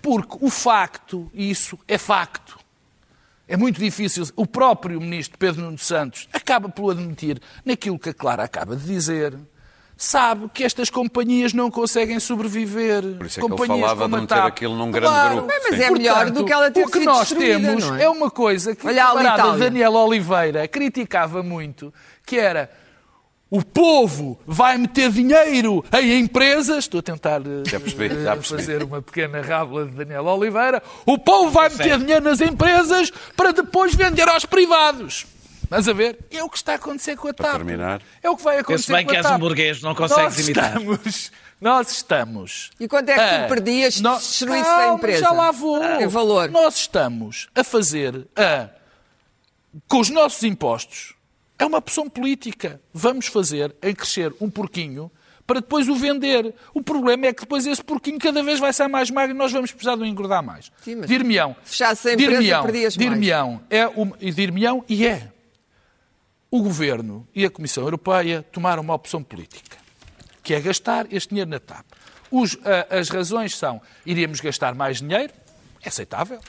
[0.00, 2.58] Porque o facto, isso é facto,
[3.46, 4.26] é muito difícil.
[4.36, 8.86] O próprio ministro Pedro Nuno Santos acaba por admitir naquilo que a Clara acaba de
[8.86, 9.36] dizer
[9.98, 13.02] sabe que estas companhias não conseguem sobreviver.
[13.16, 15.48] Por isso é companhias que ele falava de não ter aquilo num grande claro, grupo.
[15.48, 15.82] Mas Sim.
[15.82, 18.04] é melhor Portanto, do que ela ter O que nós temos é?
[18.04, 18.08] é?
[18.08, 21.92] uma coisa que Olha o camarada Daniel Oliveira criticava muito,
[22.24, 22.70] que era
[23.50, 26.84] o povo vai meter dinheiro em empresas.
[26.84, 28.60] Estou a tentar já percebi, já percebi.
[28.60, 30.80] fazer uma pequena rábula de Daniel Oliveira.
[31.04, 35.26] O povo vai meter dinheiro nas empresas para depois vender aos privados.
[35.70, 36.18] Mas a ver?
[36.30, 37.46] É o que está a acontecer com a TAP.
[37.46, 38.02] Para terminar.
[38.22, 39.22] É o que vai acontecer bem com a TAP.
[39.22, 40.76] que és um burguês, não consegues nós imitar.
[40.76, 42.70] Estamos, nós estamos...
[42.80, 45.20] E quanto é que tu perdias se destruísse a empresa?
[45.20, 45.82] já lá vou.
[45.82, 46.50] Ah, valor.
[46.50, 48.68] Nós estamos a fazer, a,
[49.86, 51.14] com os nossos impostos,
[51.58, 52.80] é uma opção política.
[52.92, 55.10] Vamos fazer em crescer um porquinho
[55.46, 56.54] para depois o vender.
[56.74, 59.50] O problema é que depois esse porquinho cada vez vai ser mais magro e nós
[59.50, 60.70] vamos precisar de o engordar mais.
[61.06, 61.56] Dir-me-ão.
[61.64, 63.60] Fechasse a empresa, perdias dir mais.
[63.70, 65.32] É um, dir-me-ão e é
[66.50, 69.76] o Governo e a Comissão Europeia tomaram uma opção política,
[70.42, 71.84] que é gastar este dinheiro na TAP.
[72.30, 72.58] Os,
[72.90, 75.32] as razões são, iríamos gastar mais dinheiro,
[75.82, 76.40] é aceitável,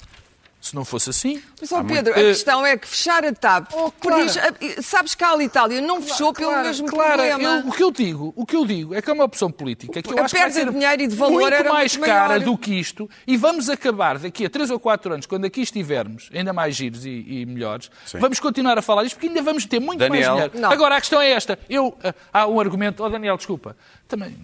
[0.61, 1.41] se não fosse assim.
[1.59, 2.27] Mas, ó Pedro, muito...
[2.27, 3.71] a questão é que fechar a TAP.
[3.73, 4.25] Oh, claro.
[4.81, 7.43] sabes que a Itália não fechou claro, pelo mesmo claro, problema.
[7.43, 10.01] Eu, o, que eu digo, o que eu digo é que é uma opção política
[10.01, 11.95] que eu a acho que vai ser de dinheiro e de valor muito era mais
[11.95, 12.43] muito cara maior.
[12.43, 16.29] do que isto e vamos acabar daqui a 3 ou 4 anos, quando aqui estivermos,
[16.33, 18.19] ainda mais giros e, e melhores, Sim.
[18.19, 20.35] vamos continuar a falar isto porque ainda vamos ter muito Daniel.
[20.35, 20.59] mais dinheiro.
[20.59, 20.71] Não.
[20.71, 21.57] Agora, a questão é esta.
[21.69, 23.03] Eu, uh, há um argumento...
[23.03, 23.77] Oh, Daniel, desculpa.
[24.07, 24.35] Também...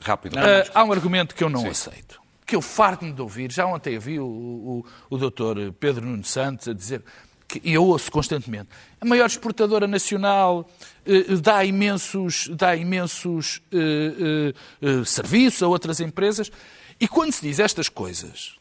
[0.00, 0.36] Rápido.
[0.36, 1.68] Uh, há um argumento que eu não Sim.
[1.68, 2.19] aceito
[2.50, 3.52] que eu farto-me de ouvir.
[3.52, 7.00] Já ontem eu vi o, o, o doutor Pedro Nuno Santos a dizer,
[7.46, 8.68] que eu ouço constantemente,
[9.00, 10.68] a maior exportadora nacional
[11.06, 16.50] eh, dá imensos, dá imensos eh, eh, serviços a outras empresas.
[17.00, 18.56] E quando se diz estas coisas,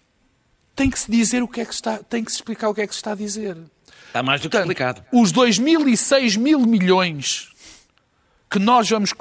[0.76, 2.82] tem que se dizer o que é que está, tem que se explicar o que
[2.82, 3.58] é que se está a dizer.
[4.06, 5.04] Está mais do que Portanto, explicado.
[5.12, 7.50] Os 2.006 mil milhões
[8.50, 9.14] que nós vamos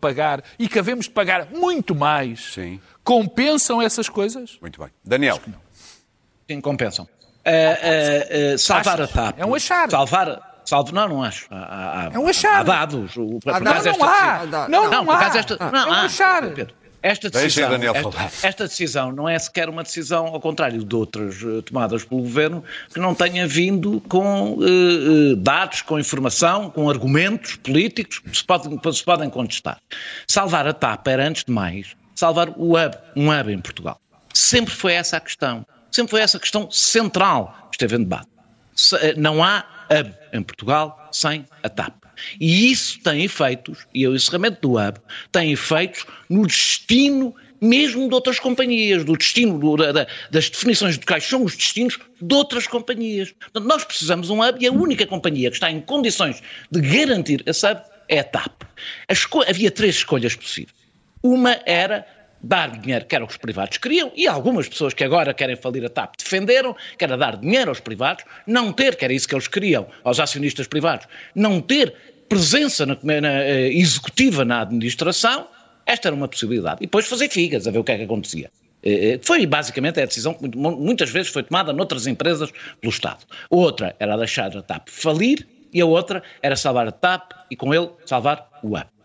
[0.00, 4.58] pagar e que havemos de pagar muito mais Sim compensam essas coisas?
[4.60, 4.90] Muito bem.
[5.02, 5.40] Daniel.
[6.46, 7.06] Sim, compensam.
[7.06, 9.16] Uh, uh, uh, salvar Achas?
[9.16, 9.38] a TAP.
[9.38, 9.90] É um achar.
[9.90, 11.46] Salvar, salvo, não, não acho.
[11.50, 12.60] Há, há, é um achar.
[12.60, 13.16] Há dados.
[13.16, 13.96] O, há dados.
[13.96, 14.46] Não, há.
[14.68, 15.38] Não, não, não, há.
[15.38, 16.50] Esta, ah, não, é um achar.
[16.50, 21.36] Pedro, esta decisão, esta, esta, decisão não é sequer uma decisão, ao contrário de outras
[21.64, 28.18] tomadas pelo Governo, que não tenha vindo com uh, dados, com informação, com argumentos políticos
[28.18, 29.78] que se podem, se podem contestar.
[30.26, 34.00] Salvar a TAP era, antes de mais, salvar o hub, um hub em Portugal.
[34.34, 35.64] Sempre foi essa a questão.
[35.90, 38.28] Sempre foi essa a questão central que esteve em debate.
[39.00, 42.07] Eh, não há hub em Portugal sem a TAP.
[42.40, 44.98] E isso tem efeitos, e o encerramento do hub
[45.32, 51.04] tem efeitos no destino mesmo de outras companhias, do destino, do, da, das definições de
[51.04, 53.32] quais são os destinos de outras companhias.
[53.32, 56.80] Portanto, nós precisamos de um hub e a única companhia que está em condições de
[56.80, 58.62] garantir esse hub é a TAP.
[59.08, 60.74] A havia três escolhas possíveis.
[61.22, 62.06] Uma era
[62.42, 65.56] dar dinheiro, que era o que os privados queriam, e algumas pessoas que agora querem
[65.56, 69.28] falir a TAP defenderam, que era dar dinheiro aos privados, não ter, que era isso
[69.28, 71.94] que eles queriam, aos acionistas privados, não ter
[72.28, 75.48] presença na, na, eh, executiva na administração,
[75.86, 76.78] esta era uma possibilidade.
[76.80, 78.50] E depois fazer figas, a ver o que é que acontecia.
[78.82, 83.24] Eh, eh, foi basicamente a decisão que muitas vezes foi tomada noutras empresas pelo Estado.
[83.50, 87.74] Outra era deixar a TAP falir e a outra era salvar a TAP e com
[87.74, 88.97] ele salvar o AP.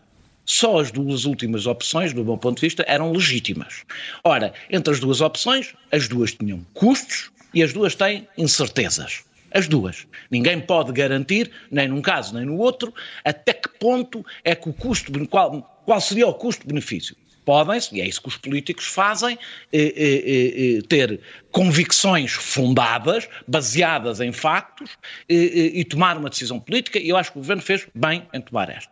[0.46, 3.82] Só as duas últimas opções, do meu ponto de vista, eram legítimas.
[4.22, 9.24] Ora, entre as duas opções, as duas tinham custos e as duas têm incertezas.
[9.52, 10.06] As duas.
[10.30, 12.92] Ninguém pode garantir, nem num caso nem no outro,
[13.24, 17.16] até que ponto é que o custo, qual, qual seria o custo-benefício.
[17.44, 19.38] Podem-se, e é isso que os políticos fazem,
[19.72, 21.20] eh, eh, eh, ter
[21.52, 24.90] convicções fundadas, baseadas em factos,
[25.28, 28.70] e tomar uma decisão política, e eu acho que o governo fez bem em tomar
[28.70, 28.90] esta.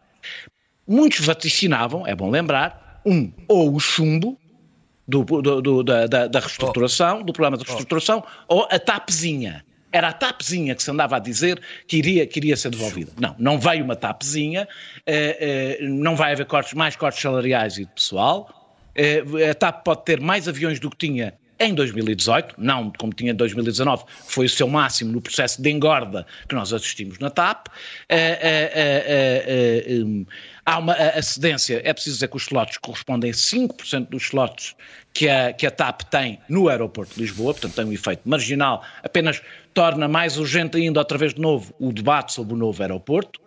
[0.86, 4.38] Muitos vaticinavam, é bom lembrar, um, ou o chumbo,
[5.06, 9.64] do, do, do, da, da, reestruturação, do programa de reestruturação, ou a tapezinha.
[9.94, 13.12] Era a TAPzinha que se andava a dizer que iria, que iria ser devolvida.
[13.20, 14.66] Não, não veio uma TAPzinha,
[15.04, 18.48] eh, eh, não vai haver cortes, mais cortes salariais e de pessoal.
[18.94, 23.32] Eh, a TAP pode ter mais aviões do que tinha em 2018, não como tinha
[23.32, 27.68] em 2019, foi o seu máximo no processo de engorda que nós assistimos na TAP.
[30.64, 34.74] há uma a cedência, é preciso dizer que os slots correspondem a 5% dos slots
[35.12, 38.82] que a, que a TAP tem no aeroporto de Lisboa, portanto tem um efeito marginal,
[39.02, 39.42] apenas
[39.74, 43.40] torna mais urgente ainda, outra vez de novo, o debate sobre o novo aeroporto.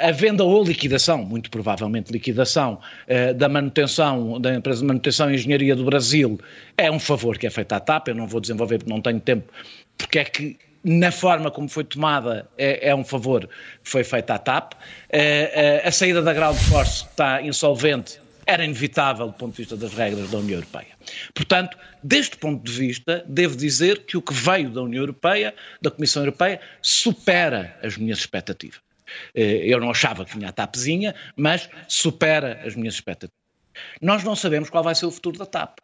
[0.00, 5.34] A, venda ou liquidação, muito provavelmente liquidação, uh, da manutenção, da empresa de manutenção e
[5.34, 6.38] engenharia do Brasil,
[6.76, 9.18] é um favor que é feito à TAP, eu não vou desenvolver porque não tenho
[9.18, 9.52] tempo,
[9.96, 13.48] porque é que na forma como foi tomada é, é um favor
[13.82, 14.74] que foi feito à TAP.
[14.74, 19.92] Uh, a saída da Ground Force está insolvente, era inevitável do ponto de vista das
[19.94, 20.96] regras da União Europeia.
[21.34, 25.90] Portanto, deste ponto de vista, devo dizer que o que veio da União Europeia, da
[25.90, 28.87] Comissão Europeia, supera as minhas expectativas.
[29.34, 33.36] Eh, eu não achava que tinha a TAPzinha, mas supera as minhas expectativas.
[34.00, 35.78] Nós não sabemos qual vai ser o futuro da TAP.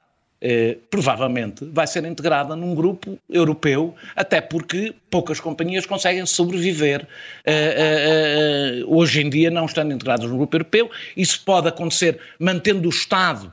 [0.47, 7.09] Eh, provavelmente vai ser integrada num grupo europeu, até porque poucas companhias conseguem sobreviver
[7.47, 10.91] eh, eh, hoje em dia não estando integradas no grupo europeu.
[11.17, 13.51] Isso pode acontecer mantendo o Estado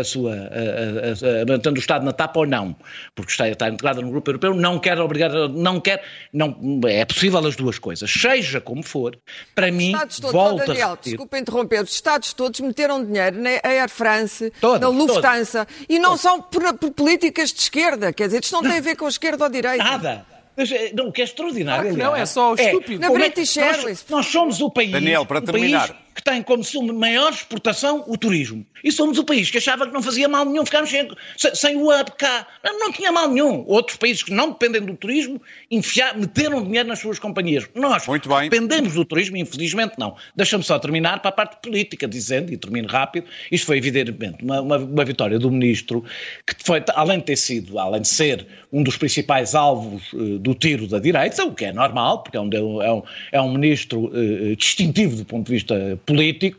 [0.00, 2.74] a sua, a, a, a, mantendo o Estado na tapa ou não,
[3.14, 7.38] porque está, está integrada no grupo europeu, não quer obrigar, não quer, não, é possível
[7.46, 9.18] as duas coisas, seja como for,
[9.54, 13.50] para mim, Estados todos, volta Daniel, a desculpa interromper, os Estados todos meteram dinheiro na
[13.62, 16.20] Air France, todos, na Lufthansa, todos, e não todos.
[16.20, 19.08] são por, por, políticas de esquerda, quer dizer, isto não tem a ver com a
[19.08, 19.84] esquerda ou a direita.
[19.84, 20.26] Nada,
[20.56, 21.96] mas, eh, não, o que é extraordinário.
[21.96, 23.02] não, é só é, estúpido.
[23.02, 24.04] É, na British Airways.
[24.08, 24.90] Nós, nós, somos o país.
[24.90, 25.88] Daniel, para terminar.
[25.88, 28.64] País que tem como sua maior exportação o turismo.
[28.84, 31.08] E somos o país que achava que não fazia mal nenhum ficarmos sem,
[31.54, 32.46] sem o hub cá.
[32.62, 33.64] Não, não, tinha mal nenhum.
[33.66, 35.40] Outros países que não dependem do turismo
[35.70, 37.68] enfiar, meteram dinheiro nas suas companhias.
[37.74, 38.04] Nós
[38.42, 40.14] dependemos do turismo, infelizmente não.
[40.36, 44.60] Deixa-me só terminar para a parte política, dizendo, e termino rápido, isto foi evidentemente uma,
[44.60, 46.04] uma, uma vitória do ministro,
[46.46, 50.54] que foi, além de ter sido, além de ser um dos principais alvos uh, do
[50.54, 52.50] tiro da direita, o que é normal, porque é um,
[52.82, 53.02] é um,
[53.32, 56.09] é um ministro uh, distintivo do ponto de vista político,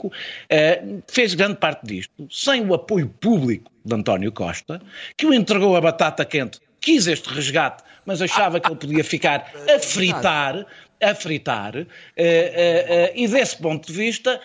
[0.07, 4.81] uh, fez grande parte disto sem o apoio público de António Costa,
[5.17, 9.51] que o entregou a batata quente, quis este resgate, mas achava que ele podia ficar
[9.73, 10.65] a fritar,
[11.01, 11.85] a fritar, uh, uh,
[13.15, 14.39] e desse ponto de vista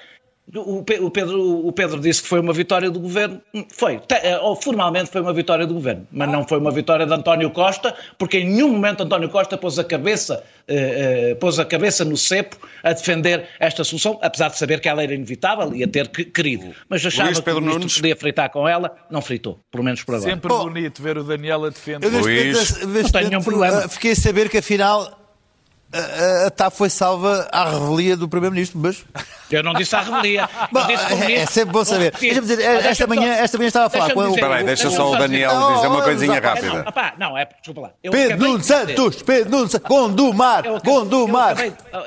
[0.55, 3.41] o Pedro, o Pedro disse que foi uma vitória do governo.
[3.73, 7.13] Foi, eh, ou formalmente foi uma vitória do governo, mas não foi uma vitória de
[7.13, 11.65] António Costa, porque em nenhum momento António Costa pôs a cabeça, eh, eh, pôs a
[11.65, 15.83] cabeça no cepo a defender esta solução, apesar de saber que ela era inevitável e
[15.83, 16.73] a ter querido.
[16.89, 17.97] Mas achava Luís, que o ministro Nunes...
[17.97, 20.31] podia fritar com ela, não fritou, pelo menos por agora.
[20.31, 22.09] Sempre oh, bonito ver o Daniel a defender.
[22.09, 22.85] Luís.
[22.85, 23.89] Não tenho nenhum problema.
[23.89, 25.26] Fiquei a saber que afinal
[25.93, 29.05] a, a TAP foi salva à revelia do Primeiro-Ministro, mas...
[29.51, 30.49] Eu não disse à revelia.
[30.73, 32.13] Bom, é, é, sempre bom saber.
[32.19, 34.29] Deixa-me dizer, esta, manhã, esta manhã estava a falar com...
[34.31, 36.85] Espera aí, deixa só o Daniel dizer uma coisinha rápida.
[37.19, 37.91] Não, não, é, desculpa lá.
[38.03, 41.57] Pedro Nuno Santos, Pedro Nuno Santos, Gondomar, Gondomar.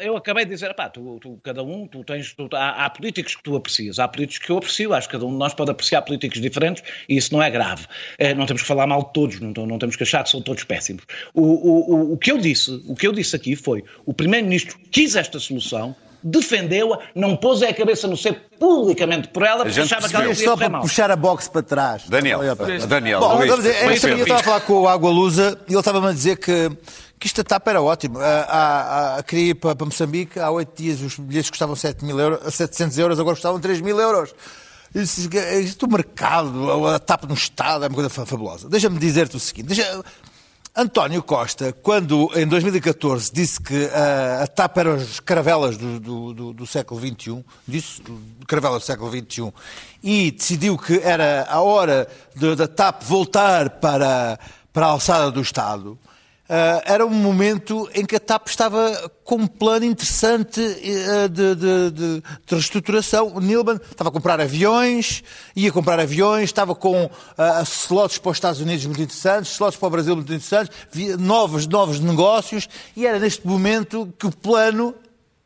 [0.01, 3.36] Eu acabei de dizer, pá, tu, tu, cada um, tu tens, tu, há, há, políticos
[3.36, 5.71] que tu aprecias, há políticos que eu aprecio, acho que cada um de nós pode
[5.71, 7.86] apreciar políticos diferentes e isso não é grave.
[8.17, 10.41] É, não temos que falar mal de todos, não, não temos que achar que são
[10.41, 11.03] todos péssimos.
[11.34, 13.68] O, o, o, o que eu disse, o que eu disse aqui foi,
[14.05, 19.63] o Primeiro-Ministro quis esta solução, defendeu-a, não pôs a cabeça no cepo publicamente por ela,
[19.63, 20.82] porque achava que ela ia só para mal.
[20.82, 22.03] puxar a boxe para trás.
[22.09, 22.41] Daniel,
[22.88, 25.80] Daniel, Bom, Luís, dizer, manhã eu estava a falar com o Água Lusa e ele
[25.80, 26.70] estava-me a dizer que,
[27.20, 28.22] que esta etapa era ótima.
[28.22, 32.03] A, a, a, queria ir para, para Moçambique, há oito dias os bilhetes custavam 7
[32.03, 34.34] mil euros, 700 euros, agora custavam 3 mil euros.
[34.93, 38.67] Isto o mercado, a TAP no Estado, é uma coisa fabulosa.
[38.67, 39.67] Deixa-me dizer-te o seguinte.
[39.67, 40.03] Deixa...
[40.76, 43.89] António Costa, quando em 2014 disse que
[44.41, 48.01] a TAP era as caravelas do, do, do, do século XXI, disse
[48.47, 49.51] caravelas do século XXI,
[50.01, 52.07] e decidiu que era a hora
[52.55, 54.39] da TAP voltar para,
[54.72, 55.97] para a alçada do Estado,
[56.49, 61.53] Uh, era um momento em que a TAP estava com um plano interessante uh, de,
[61.53, 63.27] de, de, de, reestruturação.
[63.27, 65.23] O Nilman estava a comprar aviões,
[65.55, 67.11] ia comprar aviões, estava com uh,
[67.63, 70.75] slots para os Estados Unidos muito interessantes, slots para o Brasil muito interessantes,
[71.19, 74.95] novos, novos negócios, e era neste momento que o plano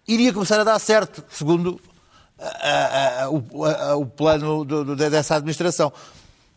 [0.08, 1.82] iria começar a dar certo, segundo
[3.30, 5.92] o, o, plano do, do, dessa administração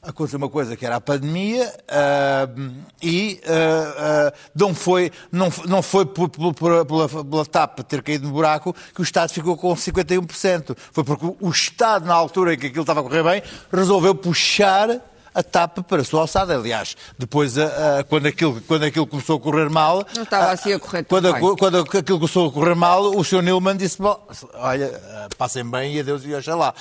[0.03, 5.83] aconteceu uma coisa que era a pandemia uh, e uh, uh, não foi, não, não
[5.83, 9.57] foi por, por, por, pela, pela TAP ter caído no buraco que o Estado ficou
[9.57, 10.77] com 51%.
[10.93, 13.43] Foi porque o Estado, na altura em que aquilo estava a correr bem,
[13.73, 15.01] resolveu puxar
[15.35, 16.57] a TAP para a sua alçada.
[16.57, 17.55] Aliás, depois,
[18.09, 20.07] quando, aquilo, quando aquilo começou a correr mal.
[20.15, 21.57] Não estava assim a correr quando, bem.
[21.57, 23.43] quando aquilo começou a correr mal, o Sr.
[23.43, 23.99] Nilman disse:
[24.55, 25.01] olha,
[25.37, 26.73] passem bem e adeus e oxalá.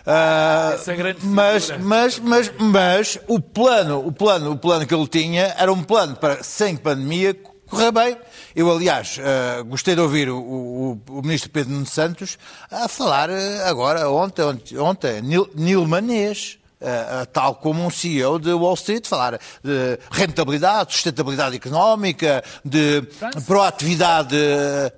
[0.00, 5.72] Uh, mas, mas, mas, mas o plano, o plano, o plano que ele tinha era
[5.72, 7.34] um plano para sem pandemia
[7.70, 8.16] correr bem.
[8.54, 12.38] Eu, aliás, uh, gostei de ouvir o, o, o, ministro Pedro Nuno Santos
[12.70, 13.34] a falar uh,
[13.66, 16.59] agora, ontem, ontem, ontem Nil, Nilmanês.
[16.80, 23.02] Uh, tal como um CEO de Wall Street, falar de rentabilidade, sustentabilidade económica, de
[23.46, 24.36] proatividade,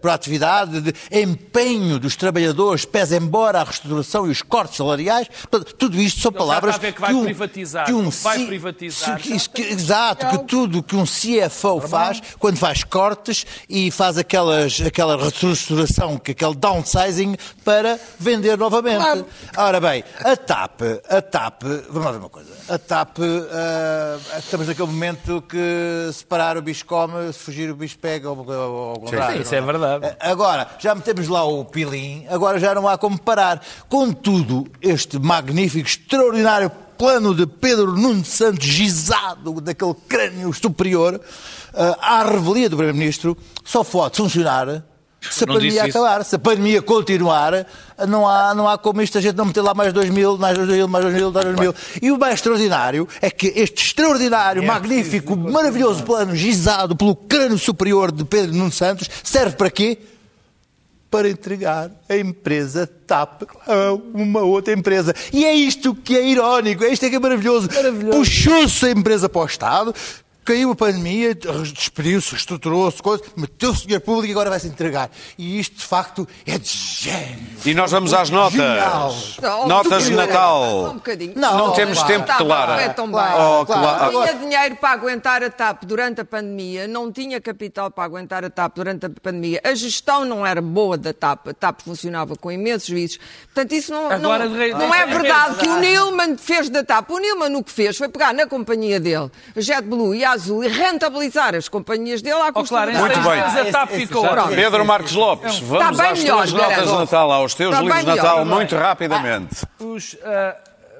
[0.00, 5.26] proatividade, de empenho dos trabalhadores, pese embora a reestruturação e os cortes salariais.
[5.76, 9.18] Tudo isto são palavras que, vai um, privatizar, que um vai privatizar.
[9.18, 14.80] Que, que, exato, que tudo que um CFO faz quando faz cortes e faz aquelas,
[14.80, 19.24] aquela reestruturação, aquele downsizing para vender novamente.
[19.56, 22.50] Ora bem, a TAP, a TAP vamos lá ver uma coisa.
[22.68, 27.98] A TAP, uh, estamos naquele momento que separar o bicho come, se fugir o bicho
[27.98, 29.36] pega, ou ao contrário.
[29.36, 30.06] Sim, isso é, é verdade.
[30.06, 33.62] Uh, agora, já metemos lá o pilim, agora já não há como parar.
[33.88, 42.22] Contudo, este magnífico, extraordinário plano de Pedro Nuno Santos gizado daquele crânio superior, uh, à
[42.22, 44.84] revelia do Primeiro-Ministro, só pode funcionar
[45.30, 47.66] se a não pandemia acabar, se a pandemia continuar,
[48.08, 50.56] não há, não há como isto a gente não meter lá mais 2 mil, mais
[50.56, 51.74] 2 mil, mais 2 mil, mais 2 mil.
[52.00, 57.58] E o mais extraordinário é que este extraordinário, é magnífico, maravilhoso plano gizado pelo crânio
[57.58, 59.98] superior de Pedro Nuno Santos serve para quê?
[61.10, 65.14] Para entregar a empresa TAP a uma outra empresa.
[65.32, 67.68] E é isto que é irónico, é isto que é maravilhoso.
[67.72, 68.18] maravilhoso.
[68.18, 69.94] Puxou-se a empresa para o Estado,
[70.44, 72.98] caiu a pandemia, despediu-se, reestruturou-se,
[73.36, 75.10] meteu-se dinheiro público e agora vai-se entregar.
[75.38, 77.52] E isto, de facto, é de gênio.
[77.64, 79.36] E nós vamos às notas.
[79.40, 80.90] Não, notas de Natal.
[80.90, 81.32] Um bocadinho.
[81.36, 82.12] Não, não temos claro.
[82.12, 82.82] tempo, tá, Clara.
[82.82, 84.12] É tão claro, claro.
[84.12, 88.44] Não tinha dinheiro para aguentar a TAP durante a pandemia, não tinha capital para aguentar
[88.44, 89.60] a TAP durante a pandemia.
[89.64, 93.20] A gestão não era boa da TAP, a TAP funcionava com imensos vícios.
[93.44, 97.10] Portanto, isso não, agora, não, não é verdade que o Nilman fez da TAP.
[97.10, 100.64] O Nilman o que fez foi pegar na companhia dele, a JetBlue e a Azul
[100.64, 103.40] e rentabilizar as companhias dele à custa oh, claro, Muito bem.
[103.40, 104.24] A TAP ficou
[104.54, 108.44] Pedro Marcos Lopes, vamos às melhor, tuas notas de Natal, aos teus livros de Natal,
[108.44, 109.66] muito rapidamente.
[109.78, 110.22] Os, uh,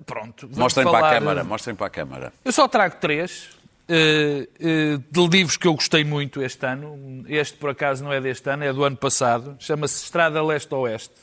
[0.05, 0.49] pronto.
[0.55, 1.01] Mostrem falar...
[1.01, 2.33] para a Câmara, mostrem para a Câmara.
[2.45, 3.49] Eu só trago três.
[3.89, 7.24] Uh, uh, de livros que eu gostei muito este ano.
[7.28, 9.57] Este, por acaso, não é deste ano, é do ano passado.
[9.59, 11.14] Chama-se Estrada Leste-Oeste.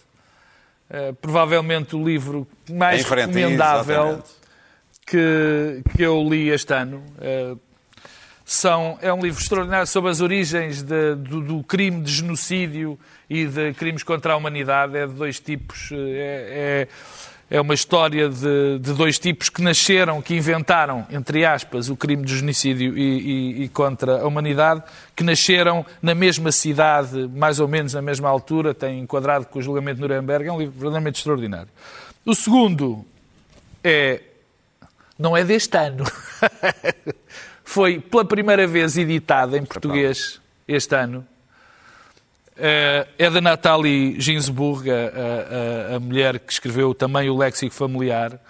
[0.89, 4.23] Uh, provavelmente o livro mais frente, recomendável
[5.05, 7.03] que, que eu li este ano.
[8.51, 12.97] São, é um livro extraordinário sobre as origens de, do, do, crime de genocídio
[13.29, 14.97] e de crimes contra a humanidade.
[14.97, 15.91] É de dois tipos.
[15.91, 16.87] É,
[17.47, 21.95] é, é uma história de, de, dois tipos que nasceram, que inventaram, entre aspas, o
[21.95, 24.81] crime de genocídio e, e, e, contra a humanidade,
[25.15, 29.61] que nasceram na mesma cidade, mais ou menos na mesma altura, tem enquadrado com o
[29.61, 30.47] julgamento de Nuremberg.
[30.47, 31.69] É um livro verdadeiramente extraordinário.
[32.25, 33.05] O segundo
[33.83, 34.21] é.
[35.19, 36.03] Não é deste ano.
[37.69, 41.23] foi pela primeira vez editada em português este ano.
[42.57, 48.41] Eh, é da Nathalie Ginsburg, a, a, a, mulher que escreveu também o Léxico Familiar.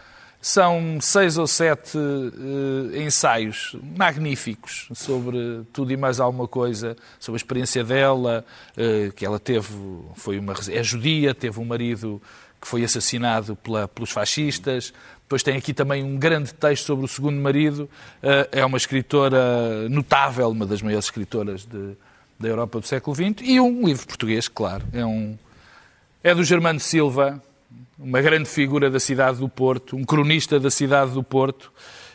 [0.41, 7.41] São seis ou sete uh, ensaios magníficos sobre tudo e mais alguma coisa, sobre a
[7.41, 8.45] experiência dela,
[8.77, 9.67] uh, que ela teve,
[10.15, 12.21] foi uma, é judia, teve um marido
[12.61, 14.93] que foi assassinado pela, pelos fascistas,
[15.29, 17.87] depois tem aqui também um grande texto sobre o segundo marido.
[18.23, 21.95] Eh, é uma escritora notável, uma das maiores escritoras de,
[22.39, 23.35] da Europa do século XX.
[23.43, 24.83] E um livro português, claro.
[24.91, 25.37] É, um,
[26.23, 27.39] é do Germano Silva,
[27.99, 31.71] uma grande figura da cidade do Porto, um cronista da cidade do Porto.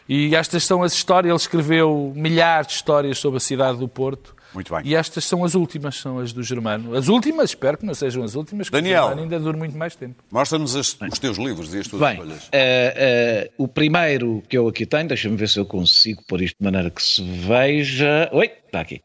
[0.09, 1.31] E estas são as histórias.
[1.31, 4.35] Ele escreveu milhares de histórias sobre a cidade do Porto.
[4.55, 4.83] Muito bem.
[4.85, 6.95] E estas são as últimas, são as do Germano.
[6.97, 9.77] As últimas, espero que não sejam as últimas, porque Daniel, o Germano ainda dura muito
[9.77, 10.23] mais tempo.
[10.31, 12.45] Mostra-nos os teus livros e as tuas Bem, escolhas.
[12.45, 16.57] uh, uh, o primeiro que eu aqui tenho, deixa-me ver se eu consigo pôr isto
[16.59, 18.29] de maneira que se veja.
[18.33, 19.01] Oi, está aqui.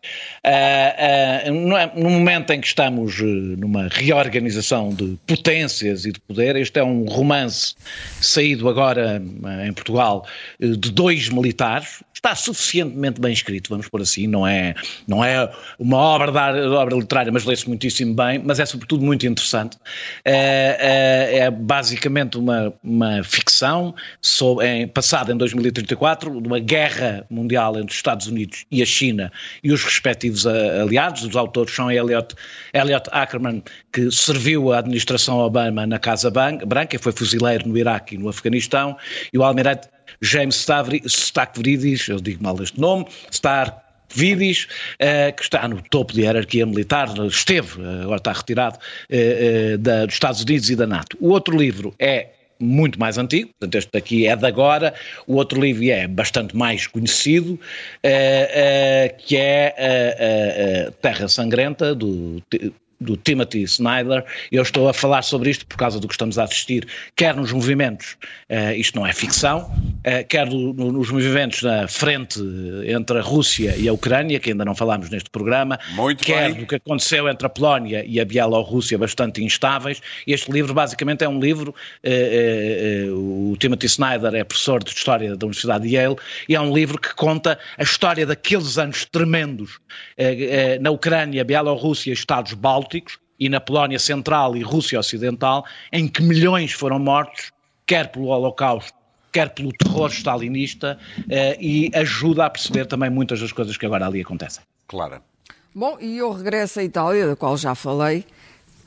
[0.46, 3.20] Uh, no momento em que estamos
[3.58, 7.76] numa reorganização de potências e de poder, este é um romance
[8.20, 9.22] saído agora
[9.66, 10.26] em Portugal
[10.60, 12.04] de dois militares.
[12.14, 14.76] Está suficientemente bem escrito, vamos por assim, não é,
[15.08, 19.26] não é uma obra, de, obra literária, mas lê-se muitíssimo bem, mas é sobretudo muito
[19.26, 19.78] interessante.
[20.26, 27.78] É, é, é basicamente uma, uma ficção sobre, passada em 2034, de uma guerra mundial
[27.78, 29.32] entre os Estados Unidos e a China
[29.64, 31.24] e os respectivos aliados.
[31.24, 32.36] Os autores são Elliot,
[32.74, 38.18] Elliot Ackerman, que serviu a administração Obama na Casa Branca, foi fuzileiro no Iraque e
[38.18, 38.98] no Afeganistão,
[39.34, 39.88] e o almirante
[40.22, 40.68] James
[41.06, 47.08] Stavridis, eu digo mal este nome, Star uh, que está no topo da hierarquia militar,
[47.28, 48.80] esteve, agora está retirado,
[49.80, 51.16] dos Estados Unidos e da NATO.
[51.20, 52.30] O outro livro é
[52.60, 54.94] muito mais antigo, portanto este daqui é de agora,
[55.26, 57.60] o outro livro é bastante mais conhecido,
[59.20, 62.44] que é Terra Sangrenta, do
[63.00, 66.44] do Timothy Snyder, eu estou a falar sobre isto por causa do que estamos a
[66.44, 66.86] assistir,
[67.16, 68.18] quer nos movimentos,
[68.50, 72.40] uh, isto não é ficção, uh, quer do, no, nos movimentos na frente
[72.86, 76.62] entre a Rússia e a Ucrânia, que ainda não falámos neste programa, Muito quer bem.
[76.62, 80.02] do que aconteceu entre a Polónia e a Bielorrússia, bastante instáveis.
[80.28, 81.74] Este livro basicamente é um livro,
[82.04, 86.18] uh, o Timothy Snyder é professor de História da Universidade de Yale,
[86.50, 89.80] e é um livro que conta a história daqueles anos tremendos
[90.82, 92.54] na Ucrânia, Bielorrússia e Estados
[92.90, 95.64] Bálticos, e na Polónia Central e Rússia Ocidental,
[95.94, 97.52] em que milhões foram mortos,
[97.86, 98.98] quer pelo Holocausto,
[99.32, 100.98] quer pelo terror stalinista,
[101.30, 104.64] eh, e ajuda a perceber também muitas das coisas que agora ali acontecem.
[104.88, 105.22] Claro.
[105.74, 108.26] Bom, e eu regresso à Itália, da qual já falei,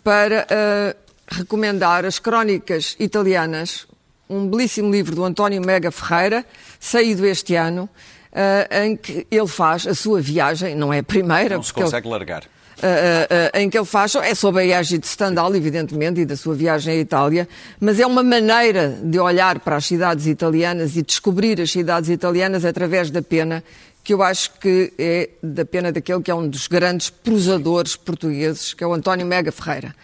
[0.03, 3.87] para uh, recomendar as Crónicas Italianas,
[4.29, 6.45] um belíssimo livro do António Mega Ferreira,
[6.81, 7.89] saído este ano,
[8.33, 11.55] uh, em que ele faz a sua viagem, não é a primeira.
[11.55, 12.13] Não se consegue ele...
[12.13, 12.43] largar.
[12.83, 16.37] Uh, uh, em que ele faz, é sobre a viagem de Stendhal, evidentemente, e da
[16.37, 21.03] sua viagem à Itália, mas é uma maneira de olhar para as cidades italianas e
[21.03, 23.63] descobrir as cidades italianas através da pena,
[24.03, 28.75] que eu acho que é da pena daquele que é um dos grandes prosadores portugueses,
[28.75, 29.95] que é o António Mega Ferreira.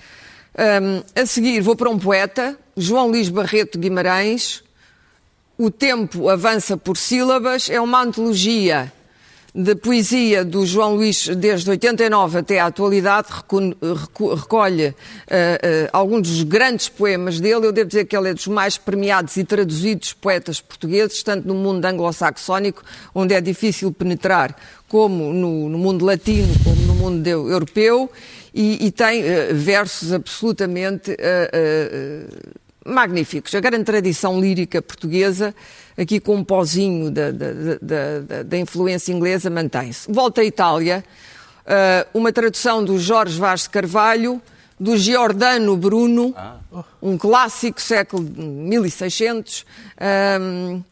[0.56, 4.62] Um, a seguir, vou para um poeta, João Luís Barreto Guimarães.
[5.58, 8.92] O tempo avança por sílabas, é uma antologia
[9.54, 13.28] de poesia do João Luís desde 89 até à atualidade,
[14.36, 14.94] recolhe uh, uh,
[15.92, 17.66] alguns dos grandes poemas dele.
[17.66, 21.54] Eu devo dizer que ele é dos mais premiados e traduzidos poetas portugueses, tanto no
[21.54, 22.82] mundo anglo-saxónico,
[23.14, 24.54] onde é difícil penetrar,
[24.86, 28.10] como no, no mundo latino, como no mundo europeu,
[28.54, 31.16] e, e tem uh, versos absolutamente
[32.84, 33.54] magníficos.
[33.54, 35.54] A grande tradição lírica portuguesa,
[35.98, 40.10] aqui com um pozinho da, da, da, da influência inglesa, mantém-se.
[40.10, 41.04] Volta à Itália,
[41.66, 44.40] uh, uma tradução do Jorge Vaz de Carvalho,
[44.78, 46.56] do Giordano Bruno, ah.
[47.02, 49.66] um clássico século 1600.
[50.40, 50.82] Um,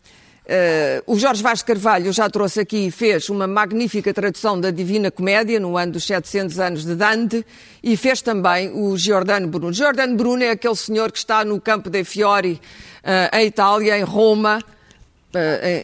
[0.46, 5.10] Uh, o Jorge Vaz Carvalho já trouxe aqui e fez uma magnífica tradução da Divina
[5.10, 7.44] Comédia no ano dos 700 anos de Dante
[7.82, 9.72] e fez também o Giordano Bruno.
[9.72, 12.60] Giordano Bruno é aquele senhor que está no Campo dei Fiori,
[13.02, 14.60] uh, em Itália, em Roma,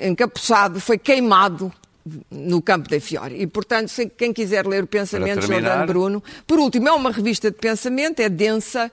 [0.07, 1.73] encapuçado, foi queimado
[2.31, 3.41] no Campo dei Fiori.
[3.41, 7.51] E, portanto, quem quiser ler o pensamento de Giordano Bruno, por último, é uma revista
[7.51, 8.91] de pensamento, é densa,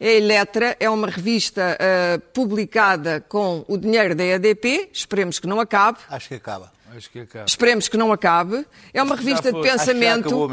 [0.00, 5.60] a Eletra é uma revista uh, publicada com o dinheiro da EDP, esperemos que não
[5.60, 5.98] acabe.
[6.08, 6.72] Acho que acaba.
[7.10, 7.26] Que.
[7.46, 8.66] Esperemos que não acabe.
[8.92, 10.50] É uma revista de pensamento.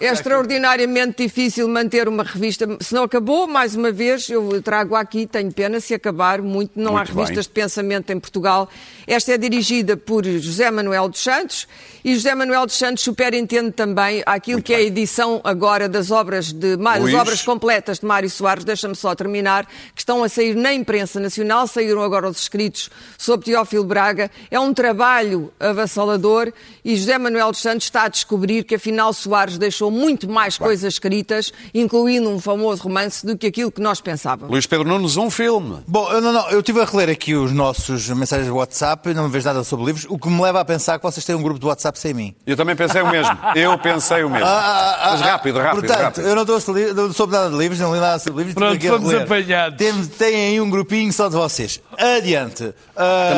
[0.00, 2.66] É extraordinariamente difícil manter uma revista.
[2.80, 6.72] Se não acabou, mais uma vez, eu trago aqui, tenho pena se acabar muito.
[6.78, 7.54] Não muito há revistas bem.
[7.54, 8.68] de pensamento em Portugal.
[9.06, 11.68] Esta é dirigida por José Manuel dos Santos
[12.04, 14.82] e José Manuel dos Santos superintende também aquilo muito que bem.
[14.82, 18.64] é a edição agora das obras de das obras completas de Mário Soares.
[18.64, 23.46] Deixa-me só terminar, que estão a sair na imprensa nacional, saíram agora os escritos sobre
[23.46, 24.30] Teófilo Braga.
[24.50, 26.52] É um trabalho avassalador
[26.84, 30.94] e José Manuel dos Santos está a descobrir que afinal Soares deixou muito mais coisas
[30.94, 34.50] escritas, incluindo um famoso romance, do que aquilo que nós pensávamos.
[34.50, 35.78] Luís Pedro Nunes, um filme.
[35.86, 39.14] Bom, eu, não, não, eu estive a reler aqui os nossos mensagens de WhatsApp e
[39.14, 41.42] não vejo nada sobre livros, o que me leva a pensar que vocês têm um
[41.42, 42.34] grupo de WhatsApp sem mim.
[42.46, 43.36] Eu também pensei o mesmo.
[43.54, 44.46] Eu pensei o mesmo.
[44.46, 46.26] Ah, ah, ah, Mas rápido, rápido, Portanto, rápido.
[46.26, 48.54] eu não, estou, não soube nada de livros, não li nada sobre livros.
[48.54, 49.78] Pronto, fomos apanhados.
[49.78, 51.80] Tem, tem aí um grupinho só de vocês.
[51.98, 52.64] Adiante.
[52.64, 52.72] Uh,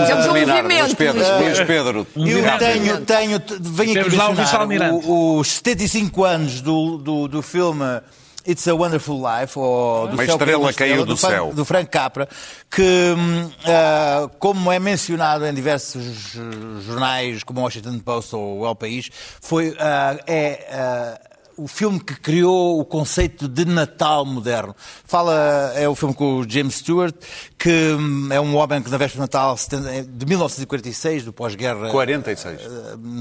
[0.02, 1.38] Estamos a terminar, um Luís Pedro.
[1.38, 2.06] Luís Pedro.
[2.30, 7.84] Eu tenho, tenho, venho aqui mencionar os 75 anos do, do, do filme
[8.46, 11.52] It's a Wonderful Life, ou do uma céu estrela uma estrela, caiu do, do céu.
[11.52, 12.26] Do Frank Capra,
[12.70, 16.34] que, uh, como é mencionado em diversos
[16.80, 19.10] jornais, como o Washington Post ou o El País,
[19.40, 19.74] foi, uh,
[20.26, 21.20] é
[21.58, 24.74] o filme que criou o conceito de Natal moderno.
[25.04, 27.14] Fala, é o filme com o James Stewart,
[27.58, 31.90] que hum, é um homem que na véspera de Natal de 1946, do pós-guerra...
[31.90, 32.60] 46.
[32.60, 32.66] Eh,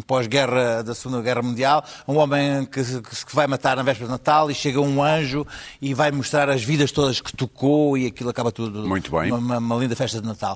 [0.05, 4.51] pós-guerra da Segunda Guerra Mundial, um homem que, que vai matar na véspera de Natal
[4.51, 5.45] e chega um anjo
[5.81, 8.87] e vai mostrar as vidas todas que tocou e aquilo acaba tudo...
[8.87, 9.31] Muito bem.
[9.31, 10.55] Uma, uma linda festa de Natal.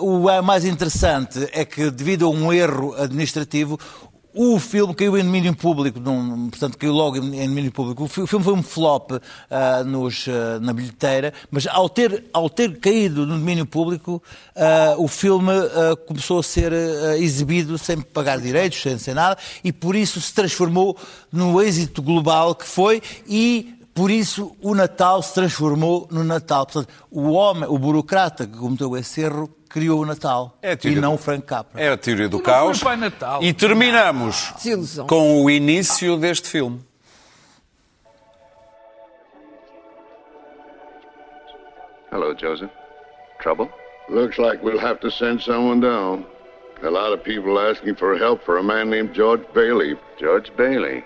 [0.00, 3.78] Uh, o mais interessante é que, devido a um erro administrativo,
[4.34, 8.04] o filme caiu em domínio público, num, portanto, caiu logo em domínio público.
[8.04, 9.20] O filme foi um flop uh,
[9.86, 14.20] nos, uh, na bilheteira, mas ao ter, ao ter caído no domínio público,
[14.56, 15.52] uh, o filme
[16.06, 16.72] começou a ser
[17.18, 20.96] exibido sem pagar direitos, sem ser nada, e por isso se transformou
[21.32, 26.66] no êxito global que foi e por isso o Natal se transformou no Natal.
[26.66, 31.14] Portanto, o homem, o burocrata que cometeu esse erro, criou o Natal é e não
[31.14, 31.82] o Frank Capra.
[31.82, 32.80] É a teoria do caos.
[33.42, 34.54] E terminamos
[35.08, 36.80] com o início deste filme.
[42.12, 42.70] Hello, Joseph.
[43.40, 43.68] Trouble?
[44.08, 46.24] Looks like we'll have to send someone down.
[46.84, 49.96] A lot of people asking for help for a man named George Bailey.
[50.20, 51.02] George Bailey?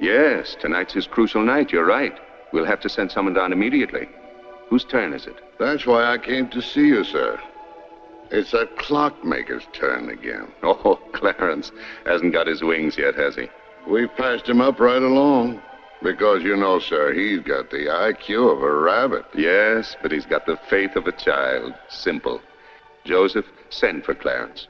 [0.00, 2.16] Yes, tonight's his crucial night, you're right.
[2.54, 4.08] We'll have to send someone down immediately.
[4.70, 5.36] Whose turn is it?
[5.58, 7.38] That's why I came to see you, sir.
[8.30, 10.48] It's that clockmaker's turn again.
[10.62, 11.72] Oh, Clarence
[12.04, 13.48] hasn't got his wings yet, has he?
[13.88, 15.62] We've passed him up right along.
[16.02, 19.24] Because, you know, sir, he's got the IQ of a rabbit.
[19.34, 21.74] Yes, but he's got the faith of a child.
[21.88, 22.40] Simple.
[23.04, 24.68] Joseph, send for Clarence.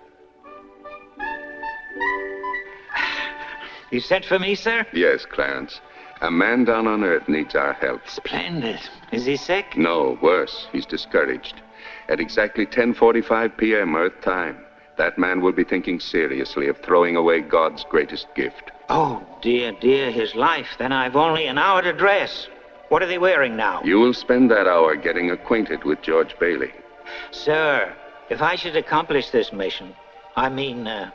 [3.90, 4.86] You sent for me, sir?
[4.92, 5.80] Yes, Clarence.
[6.20, 8.00] A man down on Earth needs our help.
[8.08, 8.80] Splendid.
[9.12, 9.76] Is he sick?
[9.76, 10.66] No, worse.
[10.72, 11.62] He's discouraged.
[12.08, 13.94] At exactly 10:45 p.m.
[13.94, 14.58] Earth time,
[14.96, 18.72] that man will be thinking seriously of throwing away God's greatest gift.
[18.88, 20.68] Oh, dear, dear, his life.
[20.78, 22.48] Then I've only an hour to dress.
[22.88, 23.82] What are they wearing now?
[23.84, 26.72] You will spend that hour getting acquainted with George Bailey.
[27.30, 27.94] Sir,
[28.30, 29.94] if I should accomplish this mission,
[30.36, 31.10] I mean, uh,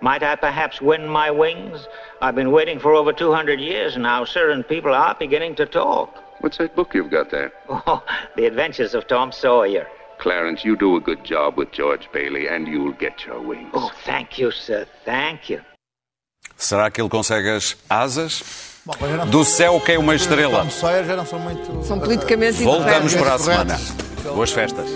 [0.00, 1.86] might I perhaps win my wings?
[2.20, 5.66] I've been waiting for over 200 years and now, sir, and people are beginning to
[5.66, 6.14] talk.
[6.40, 7.52] What's that book you've got there?
[7.68, 8.02] Oh,
[8.36, 9.86] The Adventures of Tom Sawyer.
[10.18, 13.70] Clarence, you do a good job with George Bailey and you'll get your wings.
[13.74, 14.86] Oh, thank you, sir.
[15.04, 15.60] Thank you.
[16.56, 18.82] Será que ele consegue as asas?
[18.86, 18.94] Bom,
[19.30, 20.62] Do céu que é uma estrela.
[20.62, 21.82] Tom Sawyer já não são muito...
[21.82, 23.76] São politicamente Voltamos para a semana.
[24.22, 24.88] Boas festas.